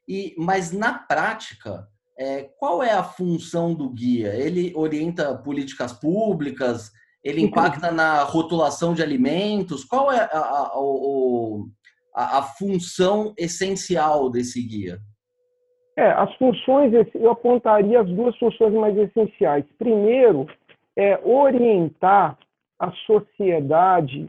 E 0.08 0.36
mas 0.38 0.74
na 0.74 0.94
prática, 0.94 1.88
é, 2.18 2.44
qual 2.58 2.84
é 2.84 2.92
a 2.92 3.04
função 3.04 3.74
do 3.74 3.90
guia? 3.90 4.36
Ele 4.36 4.72
orienta 4.76 5.36
políticas 5.36 5.92
públicas? 5.94 6.92
Ele 7.24 7.42
impacta 7.42 7.92
na 7.92 8.24
rotulação 8.24 8.94
de 8.94 9.02
alimentos? 9.02 9.84
Qual 9.84 10.12
é 10.12 10.20
a, 10.20 10.38
a, 10.38 10.74
a, 12.16 12.38
a 12.40 12.42
função 12.44 13.34
essencial 13.38 14.30
desse 14.30 14.62
guia? 14.62 15.00
É, 15.96 16.12
as 16.12 16.34
funções, 16.36 16.92
eu 17.14 17.30
apontaria 17.30 18.02
as 18.02 18.10
duas 18.10 18.38
funções 18.38 18.74
mais 18.74 18.98
essenciais. 18.98 19.66
Primeiro, 19.78 20.48
é 20.96 21.20
orientar 21.24 22.38
a 22.80 22.92
sociedade 23.06 24.28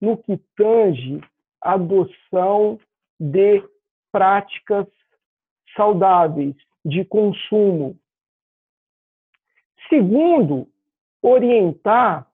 no 0.00 0.16
que 0.16 0.38
tange 0.56 1.20
a 1.62 1.74
adoção 1.74 2.78
de 3.20 3.62
práticas 4.10 4.86
saudáveis 5.76 6.54
de 6.84 7.04
consumo. 7.04 7.98
Segundo, 9.88 10.68
orientar 11.22 12.26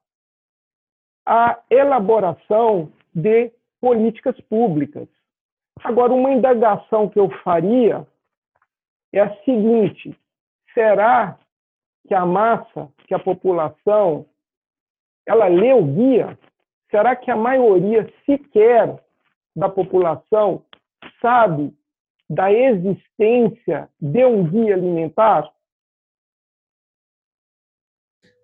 a 1.27 1.63
elaboração 1.71 2.93
de 3.15 3.53
políticas 3.81 4.39
públicas. 4.43 5.09
Agora, 5.83 6.13
uma 6.13 6.33
indagação 6.33 7.09
que 7.09 7.19
eu 7.19 7.31
faria 7.43 8.07
é 9.13 9.21
a 9.21 9.37
seguinte: 9.45 10.17
será 10.75 11.39
que 12.07 12.15
a 12.15 12.27
massa, 12.27 12.93
que 13.07 13.15
a 13.15 13.19
população, 13.19 14.27
ela 15.27 15.47
lê 15.47 15.73
o 15.73 15.85
guia? 15.85 16.39
Será 16.91 17.15
que 17.15 17.31
a 17.31 17.37
maioria 17.37 18.13
sequer 18.27 19.01
da 19.55 19.69
população 19.69 20.65
sabe 21.21 21.73
da 22.31 22.53
existência 22.53 23.89
de 24.01 24.25
um 24.25 24.49
guia 24.49 24.75
alimentar? 24.75 25.51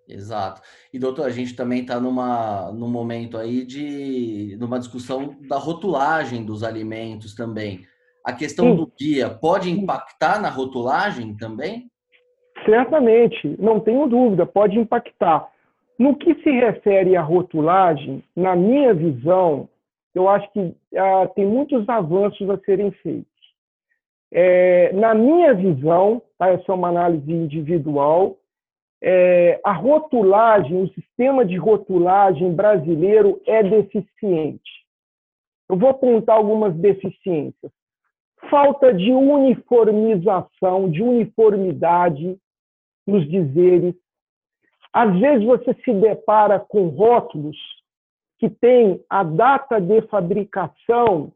Exato. 0.09 0.61
E 0.92 0.99
doutor, 0.99 1.27
a 1.27 1.31
gente 1.31 1.55
também 1.55 1.81
está 1.83 2.01
numa 2.01 2.72
num 2.72 2.88
momento 2.88 3.38
aí 3.38 3.64
de 3.64 4.57
numa 4.59 4.79
discussão 4.79 5.37
da 5.49 5.57
rotulagem 5.57 6.44
dos 6.44 6.64
alimentos 6.64 7.35
também. 7.35 7.87
A 8.25 8.33
questão 8.33 8.70
Sim. 8.70 8.77
do 8.77 8.92
guia 8.99 9.31
pode 9.31 9.70
impactar 9.70 10.40
na 10.40 10.51
rotulagem 10.51 11.37
também? 11.37 11.88
Certamente, 12.64 13.55
não 13.59 13.79
tenho 13.79 14.09
dúvida, 14.09 14.44
pode 14.44 14.77
impactar. 14.77 15.49
No 15.96 16.16
que 16.16 16.35
se 16.42 16.51
refere 16.51 17.16
à 17.16 17.22
rotulagem, 17.22 18.22
na 18.35 18.57
minha 18.57 18.92
visão, 18.92 19.68
eu 20.14 20.29
acho 20.29 20.51
que 20.53 20.75
ah, 20.96 21.29
tem 21.35 21.46
muitos 21.46 21.88
avanços 21.88 22.49
a 22.51 22.59
serem 22.59 22.90
feitos. 22.90 23.36
É, 24.38 24.92
na 24.92 25.14
minha 25.14 25.55
visão, 25.55 26.20
tá, 26.37 26.51
essa 26.51 26.70
é 26.70 26.75
uma 26.75 26.88
análise 26.88 27.33
individual, 27.33 28.37
é, 29.03 29.59
a 29.64 29.72
rotulagem, 29.72 30.83
o 30.83 30.92
sistema 30.92 31.42
de 31.42 31.57
rotulagem 31.57 32.55
brasileiro 32.55 33.40
é 33.46 33.62
deficiente. 33.62 34.85
Eu 35.70 35.79
vou 35.79 35.88
apontar 35.88 36.37
algumas 36.37 36.77
deficiências. 36.77 37.72
Falta 38.51 38.92
de 38.92 39.11
uniformização, 39.11 40.90
de 40.90 41.03
uniformidade 41.03 42.38
nos 43.07 43.27
dizeres. 43.31 43.94
Às 44.92 45.18
vezes 45.18 45.46
você 45.46 45.72
se 45.83 45.94
depara 45.94 46.61
com 46.61 46.88
rótulos 46.88 47.57
que 48.38 48.51
têm 48.51 49.03
a 49.09 49.22
data 49.22 49.81
de 49.81 50.03
fabricação 50.03 51.33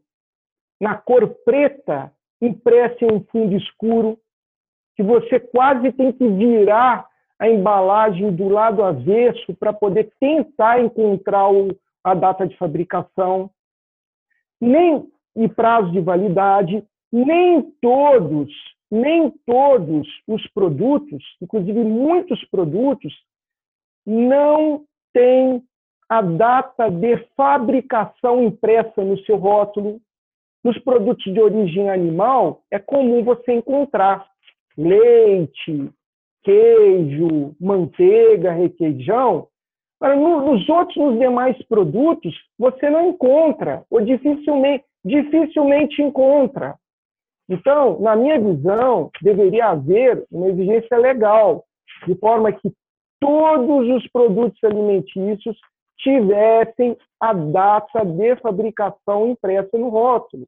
na 0.79 0.95
cor 0.95 1.27
preta 1.43 2.13
impressa 2.41 3.05
em 3.05 3.13
um 3.13 3.23
fundo 3.25 3.55
escuro, 3.55 4.17
que 4.95 5.03
você 5.03 5.39
quase 5.39 5.91
tem 5.91 6.11
que 6.11 6.27
virar 6.27 7.07
a 7.39 7.49
embalagem 7.49 8.31
do 8.35 8.49
lado 8.49 8.83
avesso 8.83 9.53
para 9.55 9.73
poder 9.73 10.11
tentar 10.19 10.81
encontrar 10.81 11.47
a 12.03 12.13
data 12.13 12.47
de 12.47 12.55
fabricação, 12.57 13.49
nem 14.59 15.07
e 15.35 15.47
prazo 15.47 15.91
de 15.91 16.01
validade, 16.01 16.83
nem 17.11 17.61
todos, 17.81 18.51
nem 18.89 19.31
todos 19.45 20.07
os 20.27 20.45
produtos, 20.49 21.23
inclusive 21.41 21.83
muitos 21.83 22.43
produtos, 22.49 23.13
não 24.05 24.83
têm 25.13 25.63
a 26.09 26.21
data 26.21 26.89
de 26.89 27.17
fabricação 27.35 28.43
impressa 28.43 29.03
no 29.03 29.17
seu 29.19 29.37
rótulo. 29.37 30.01
Nos 30.63 30.77
produtos 30.79 31.23
de 31.33 31.39
origem 31.39 31.89
animal, 31.89 32.61
é 32.69 32.77
comum 32.77 33.23
você 33.23 33.53
encontrar 33.53 34.27
leite, 34.77 35.89
queijo, 36.43 37.55
manteiga, 37.59 38.51
requeijão. 38.51 39.47
Mas 39.99 40.19
nos 40.19 40.67
outros, 40.69 40.97
nos 40.97 41.19
demais 41.19 41.57
produtos, 41.67 42.33
você 42.57 42.89
não 42.89 43.09
encontra, 43.09 43.83
ou 43.89 44.01
dificilmente, 44.01 44.83
dificilmente 45.05 46.01
encontra. 46.01 46.75
Então, 47.49 47.99
na 47.99 48.15
minha 48.15 48.39
visão, 48.39 49.11
deveria 49.21 49.67
haver 49.67 50.25
uma 50.31 50.47
exigência 50.47 50.97
legal, 50.97 51.65
de 52.07 52.15
forma 52.15 52.51
que 52.51 52.71
todos 53.19 53.87
os 53.89 54.07
produtos 54.11 54.63
alimentícios 54.63 55.57
tivessem 56.01 56.97
a 57.19 57.33
data 57.33 58.03
de 58.03 58.35
fabricação 58.37 59.29
impressa 59.29 59.77
no 59.77 59.89
rótulo. 59.89 60.45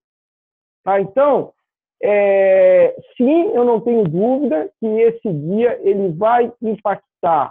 Tá? 0.84 1.00
Então, 1.00 1.54
é, 2.02 2.96
sim, 3.16 3.52
eu 3.54 3.64
não 3.64 3.80
tenho 3.80 4.04
dúvida 4.04 4.70
que 4.80 4.86
esse 4.86 5.30
guia 5.32 5.80
ele 5.82 6.10
vai 6.10 6.52
impactar 6.62 7.50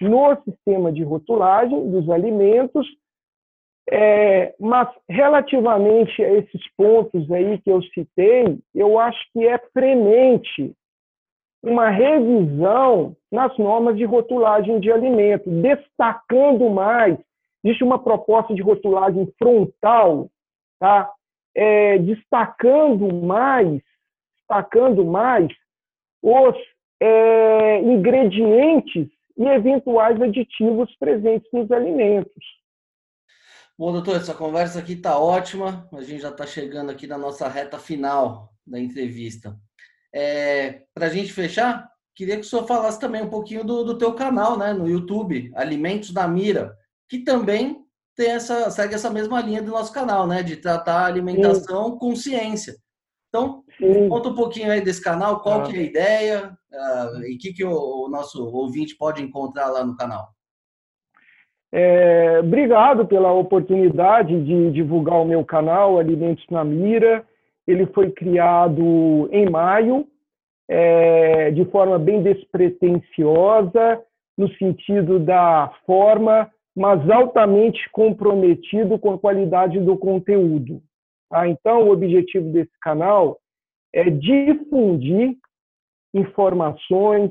no 0.00 0.36
sistema 0.42 0.92
de 0.92 1.04
rotulagem 1.04 1.90
dos 1.90 2.10
alimentos, 2.10 2.86
é, 3.88 4.54
mas 4.58 4.88
relativamente 5.08 6.22
a 6.24 6.32
esses 6.32 6.62
pontos 6.76 7.30
aí 7.30 7.58
que 7.58 7.70
eu 7.70 7.82
citei, 7.82 8.58
eu 8.74 8.98
acho 8.98 9.20
que 9.32 9.46
é 9.46 9.58
premente 9.58 10.74
uma 11.62 11.88
revisão 11.88 13.16
nas 13.30 13.56
normas 13.56 13.96
de 13.96 14.04
rotulagem 14.04 14.80
de 14.80 14.92
alimentos, 14.92 15.50
destacando 15.62 16.68
mais. 16.68 17.18
Existe 17.64 17.82
uma 17.82 17.98
proposta 17.98 18.54
de 18.54 18.60
rotulagem 18.60 19.32
frontal, 19.38 20.30
tá? 20.78 21.10
É, 21.56 21.98
destacando 21.98 23.14
mais, 23.14 23.80
destacando 24.36 25.04
mais 25.04 25.48
os 26.22 26.54
é, 27.00 27.80
ingredientes 27.80 29.08
e 29.36 29.44
eventuais 29.46 30.20
aditivos 30.20 30.94
presentes 30.96 31.48
nos 31.52 31.70
alimentos. 31.70 32.44
Bom, 33.78 33.92
doutor, 33.92 34.16
essa 34.16 34.34
conversa 34.34 34.78
aqui 34.78 34.92
está 34.92 35.18
ótima. 35.18 35.88
A 35.92 36.02
gente 36.02 36.22
já 36.22 36.30
está 36.30 36.46
chegando 36.46 36.90
aqui 36.90 37.06
na 37.06 37.18
nossa 37.18 37.48
reta 37.48 37.78
final 37.78 38.52
da 38.66 38.78
entrevista. 38.78 39.56
É, 40.14 40.82
Para 40.94 41.06
a 41.06 41.10
gente 41.10 41.32
fechar, 41.32 41.90
queria 42.14 42.36
que 42.36 42.42
o 42.42 42.44
senhor 42.44 42.66
falasse 42.66 43.00
também 43.00 43.22
um 43.22 43.30
pouquinho 43.30 43.64
do, 43.64 43.82
do 43.84 43.98
teu 43.98 44.14
canal, 44.14 44.56
né, 44.56 44.72
no 44.72 44.88
YouTube, 44.88 45.50
Alimentos 45.56 46.12
da 46.12 46.28
Mira, 46.28 46.78
que 47.08 47.18
também 47.24 47.84
tem 48.16 48.30
essa, 48.30 48.70
segue 48.70 48.94
essa 48.94 49.10
mesma 49.10 49.40
linha 49.40 49.62
do 49.62 49.72
nosso 49.72 49.92
canal, 49.92 50.26
né, 50.26 50.42
de 50.42 50.56
tratar 50.56 51.02
a 51.02 51.06
alimentação 51.06 51.92
Sim. 51.92 51.98
com 51.98 52.16
ciência. 52.16 52.74
Então, 53.28 53.64
Sim. 53.78 54.08
conta 54.08 54.28
um 54.28 54.34
pouquinho 54.34 54.70
aí 54.70 54.80
desse 54.80 55.02
canal, 55.02 55.40
qual 55.40 55.60
ah. 55.60 55.62
que 55.64 55.76
é 55.76 55.80
a 55.80 55.82
ideia 55.82 56.58
uh, 56.72 57.22
e 57.24 57.34
o 57.34 57.38
que, 57.38 57.52
que 57.52 57.64
o, 57.64 58.04
o, 58.04 58.08
nosso 58.08 58.44
ouvinte 58.44 58.96
pode 58.96 59.20
encontrar 59.20 59.70
lá 59.70 59.84
no 59.84 59.96
canal. 59.96 60.28
É, 61.72 62.38
obrigado 62.38 63.04
pela 63.04 63.32
oportunidade 63.32 64.44
de 64.44 64.70
divulgar 64.70 65.20
o 65.20 65.24
meu 65.24 65.44
canal 65.44 65.98
Alimentos 65.98 66.44
na 66.48 66.62
Mira. 66.62 67.26
Ele 67.66 67.86
foi 67.86 68.12
criado 68.12 69.28
em 69.32 69.50
maio, 69.50 70.06
é, 70.68 71.50
de 71.50 71.64
forma 71.64 71.98
bem 71.98 72.22
despretensiosa, 72.22 74.00
no 74.38 74.48
sentido 74.54 75.18
da 75.18 75.72
forma, 75.84 76.48
mas 76.76 77.08
altamente 77.08 77.88
comprometido 77.90 78.98
com 78.98 79.12
a 79.12 79.18
qualidade 79.18 79.78
do 79.80 79.96
conteúdo. 79.96 80.82
Tá? 81.30 81.48
Então, 81.48 81.84
o 81.84 81.92
objetivo 81.92 82.50
desse 82.50 82.78
canal 82.80 83.38
é 83.92 84.10
difundir 84.10 85.36
informações 86.12 87.30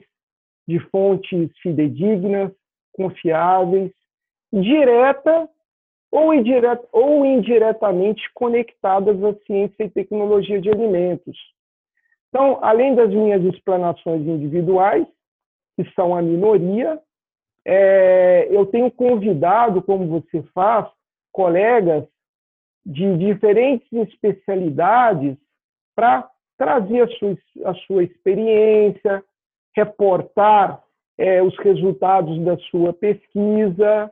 de 0.68 0.80
fontes 0.89 1.52
fidedignas, 1.62 2.52
confiáveis, 2.94 3.91
direta 4.52 5.50
ou, 6.12 6.34
indireta, 6.34 6.88
ou 6.91 7.26
indiretamente 7.26 8.22
conectadas 8.36 9.22
à 9.24 9.34
ciência 9.46 9.84
e 9.84 9.89
tecnologia 9.89 10.62
de 10.62 10.70
alimentos. 10.70 11.36
Então, 12.30 12.60
além 12.62 12.96
das 12.96 13.10
minhas 13.10 13.44
explanações 13.44 14.22
individuais, 14.22 15.08
que 15.76 15.89
são 15.96 16.16
a 16.16 16.22
minoria, 16.22 17.00
é, 17.66 18.47
eu 18.51 18.66
tenho 18.66 18.91
convidado, 18.91 19.82
como 19.82 20.07
você 20.07 20.43
faz, 20.53 20.88
colegas 21.32 22.05
de 22.86 23.18
diferentes 23.18 23.91
especialidades 23.91 25.38
para 25.95 26.30
trazer 26.57 27.01
a 27.01 27.07
sua, 27.07 27.38
a 27.66 27.74
sua 27.86 28.03
experiência, 28.03 29.24
reportar 29.76 30.84
é, 31.18 31.41
os 31.41 31.57
resultados 31.59 32.39
da 32.43 32.57
sua 32.70 32.93
pesquisa, 32.93 34.11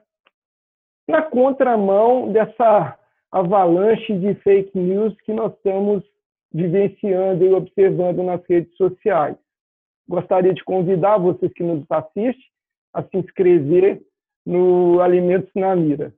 na 1.07 1.21
contramão 1.21 2.31
dessa 2.31 2.97
avalanche 3.31 4.17
de 4.17 4.33
fake 4.35 4.77
news 4.77 5.15
que 5.21 5.33
nós 5.33 5.53
estamos 5.53 6.03
vivenciando 6.53 7.43
e 7.43 7.53
observando 7.53 8.23
nas 8.23 8.41
redes 8.47 8.75
sociais. 8.75 9.37
Gostaria 10.07 10.53
de 10.53 10.63
convidar 10.63 11.17
vocês 11.17 11.51
que 11.53 11.63
nos 11.63 11.85
assistem 11.89 12.50
a 12.93 13.03
se 13.03 13.17
inscrever 13.17 14.01
no 14.45 15.01
Alimentos 15.01 15.51
na 15.55 15.75
Mira. 15.75 16.13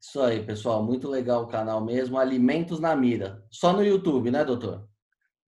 Isso 0.00 0.20
aí, 0.20 0.42
pessoal. 0.42 0.82
Muito 0.82 1.08
legal 1.08 1.44
o 1.44 1.46
canal 1.46 1.82
mesmo. 1.82 2.18
Alimentos 2.18 2.78
na 2.80 2.94
Mira. 2.94 3.42
Só 3.50 3.72
no 3.72 3.82
YouTube, 3.82 4.30
né, 4.30 4.44
doutor? 4.44 4.82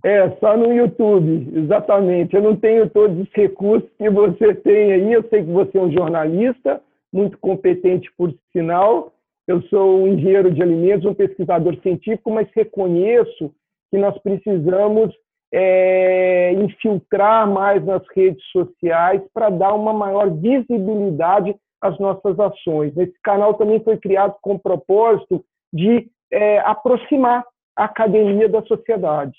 É, 0.04 0.30
só 0.36 0.56
no 0.56 0.72
YouTube, 0.72 1.50
exatamente. 1.58 2.34
Eu 2.34 2.42
não 2.42 2.56
tenho 2.56 2.88
todos 2.88 3.18
os 3.18 3.32
recursos 3.32 3.90
que 3.98 4.08
você 4.08 4.54
tem 4.54 4.92
aí. 4.92 5.12
Eu 5.12 5.28
sei 5.28 5.44
que 5.44 5.50
você 5.50 5.76
é 5.76 5.80
um 5.80 5.92
jornalista, 5.92 6.80
muito 7.12 7.36
competente 7.38 8.10
por 8.16 8.32
sinal. 8.52 9.12
Eu 9.46 9.62
sou 9.62 10.02
um 10.02 10.08
engenheiro 10.08 10.52
de 10.52 10.62
alimentos, 10.62 11.06
um 11.06 11.14
pesquisador 11.14 11.76
científico, 11.80 12.30
mas 12.30 12.48
reconheço 12.54 13.52
que 13.90 13.98
nós 13.98 14.16
precisamos 14.18 15.14
é, 15.52 16.52
infiltrar 16.52 17.48
mais 17.50 17.84
nas 17.84 18.02
redes 18.14 18.44
sociais 18.50 19.22
para 19.32 19.50
dar 19.50 19.74
uma 19.74 19.92
maior 19.92 20.30
visibilidade 20.30 21.54
as 21.80 21.98
nossas 21.98 22.38
ações. 22.38 22.96
Esse 22.96 23.14
canal 23.22 23.54
também 23.54 23.82
foi 23.82 23.96
criado 23.98 24.34
com 24.42 24.54
o 24.54 24.58
propósito 24.58 25.44
de 25.72 26.10
é, 26.32 26.58
aproximar 26.60 27.44
a 27.76 27.84
academia 27.84 28.48
da 28.48 28.62
sociedade. 28.64 29.36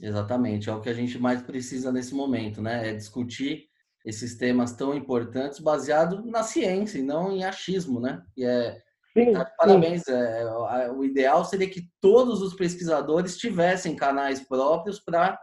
Exatamente, 0.00 0.68
é 0.68 0.74
o 0.74 0.80
que 0.80 0.88
a 0.88 0.94
gente 0.94 1.18
mais 1.18 1.42
precisa 1.42 1.92
nesse 1.92 2.14
momento, 2.14 2.60
né? 2.60 2.90
É 2.90 2.92
discutir 2.92 3.68
esses 4.04 4.36
temas 4.36 4.72
tão 4.74 4.94
importantes 4.94 5.58
baseado 5.58 6.24
na 6.24 6.42
ciência 6.42 6.98
e 6.98 7.02
não 7.02 7.32
em 7.32 7.44
achismo, 7.44 7.98
né? 7.98 8.22
E 8.36 8.44
é 8.44 8.78
sim, 9.24 9.32
tá 9.32 9.50
parabéns. 9.56 10.02
Sim. 10.02 10.12
É, 10.12 10.90
o 10.92 11.04
ideal 11.04 11.44
seria 11.44 11.68
que 11.68 11.82
todos 12.00 12.42
os 12.42 12.54
pesquisadores 12.54 13.36
tivessem 13.36 13.96
canais 13.96 14.46
próprios 14.46 15.00
para 15.00 15.38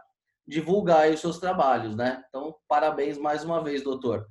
divulgar 0.46 1.10
os 1.10 1.20
seus 1.20 1.38
trabalhos, 1.38 1.96
né? 1.96 2.22
Então, 2.28 2.54
parabéns 2.68 3.18
mais 3.18 3.44
uma 3.44 3.62
vez, 3.62 3.82
doutor. 3.82 4.26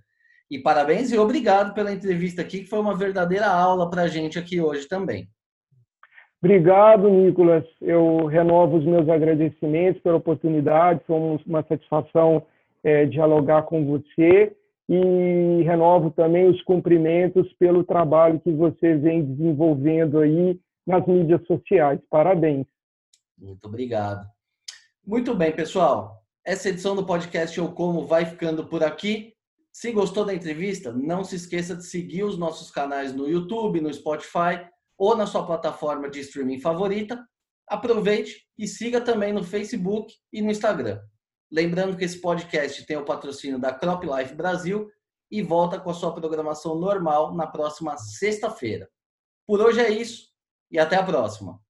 E 0.49 0.59
parabéns 0.59 1.11
e 1.11 1.17
obrigado 1.17 1.73
pela 1.73 1.91
entrevista 1.91 2.41
aqui, 2.41 2.59
que 2.59 2.69
foi 2.69 2.79
uma 2.79 2.95
verdadeira 2.95 3.47
aula 3.47 3.89
para 3.89 4.03
a 4.03 4.07
gente 4.07 4.37
aqui 4.37 4.61
hoje 4.61 4.87
também. 4.87 5.27
Obrigado, 6.43 7.09
Nicolas. 7.09 7.63
Eu 7.81 8.25
renovo 8.25 8.77
os 8.77 8.85
meus 8.85 9.07
agradecimentos 9.07 10.01
pela 10.01 10.17
oportunidade. 10.17 11.01
Foi 11.07 11.39
uma 11.45 11.63
satisfação 11.63 12.45
é, 12.83 13.05
dialogar 13.05 13.63
com 13.63 13.85
você 13.85 14.55
e 14.89 15.63
renovo 15.63 16.11
também 16.11 16.49
os 16.49 16.61
cumprimentos 16.63 17.51
pelo 17.53 17.83
trabalho 17.83 18.39
que 18.39 18.51
você 18.51 18.95
vem 18.95 19.23
desenvolvendo 19.25 20.19
aí 20.19 20.59
nas 20.85 21.05
mídias 21.07 21.45
sociais. 21.47 21.99
Parabéns. 22.09 22.67
Muito 23.37 23.65
obrigado. 23.65 24.25
Muito 25.05 25.33
bem, 25.35 25.51
pessoal. 25.51 26.21
Essa 26.45 26.69
edição 26.69 26.95
do 26.95 27.05
podcast 27.05 27.57
Eu 27.57 27.71
Como 27.71 28.05
vai 28.05 28.25
ficando 28.25 28.67
por 28.67 28.83
aqui. 28.83 29.33
Se 29.71 29.91
gostou 29.91 30.23
da 30.23 30.33
entrevista, 30.33 30.91
não 30.91 31.23
se 31.23 31.35
esqueça 31.35 31.75
de 31.75 31.85
seguir 31.85 32.23
os 32.23 32.37
nossos 32.37 32.69
canais 32.69 33.13
no 33.13 33.27
YouTube, 33.27 33.81
no 33.81 33.93
Spotify 33.93 34.65
ou 34.97 35.15
na 35.15 35.25
sua 35.25 35.45
plataforma 35.45 36.09
de 36.09 36.19
streaming 36.19 36.59
favorita. 36.59 37.25
Aproveite 37.67 38.45
e 38.57 38.67
siga 38.67 39.01
também 39.01 39.33
no 39.33 39.43
Facebook 39.43 40.13
e 40.31 40.41
no 40.41 40.51
Instagram. 40.51 40.99
Lembrando 41.53 41.95
que 41.95 42.03
esse 42.03 42.19
podcast 42.19 42.83
tem 42.83 42.97
o 42.97 43.05
patrocínio 43.05 43.59
da 43.59 43.71
Crop 43.71 44.03
Life 44.03 44.33
Brasil 44.33 44.89
e 45.29 45.43
volta 45.43 45.79
com 45.79 45.91
a 45.91 45.93
sua 45.93 46.11
programação 46.11 46.73
normal 46.73 47.35
na 47.35 47.45
próxima 47.45 47.95
sexta-feira. 47.95 48.89
Por 49.45 49.61
hoje 49.61 49.79
é 49.79 49.87
isso 49.87 50.29
e 50.71 50.79
até 50.79 50.95
a 50.95 51.03
próxima. 51.03 51.61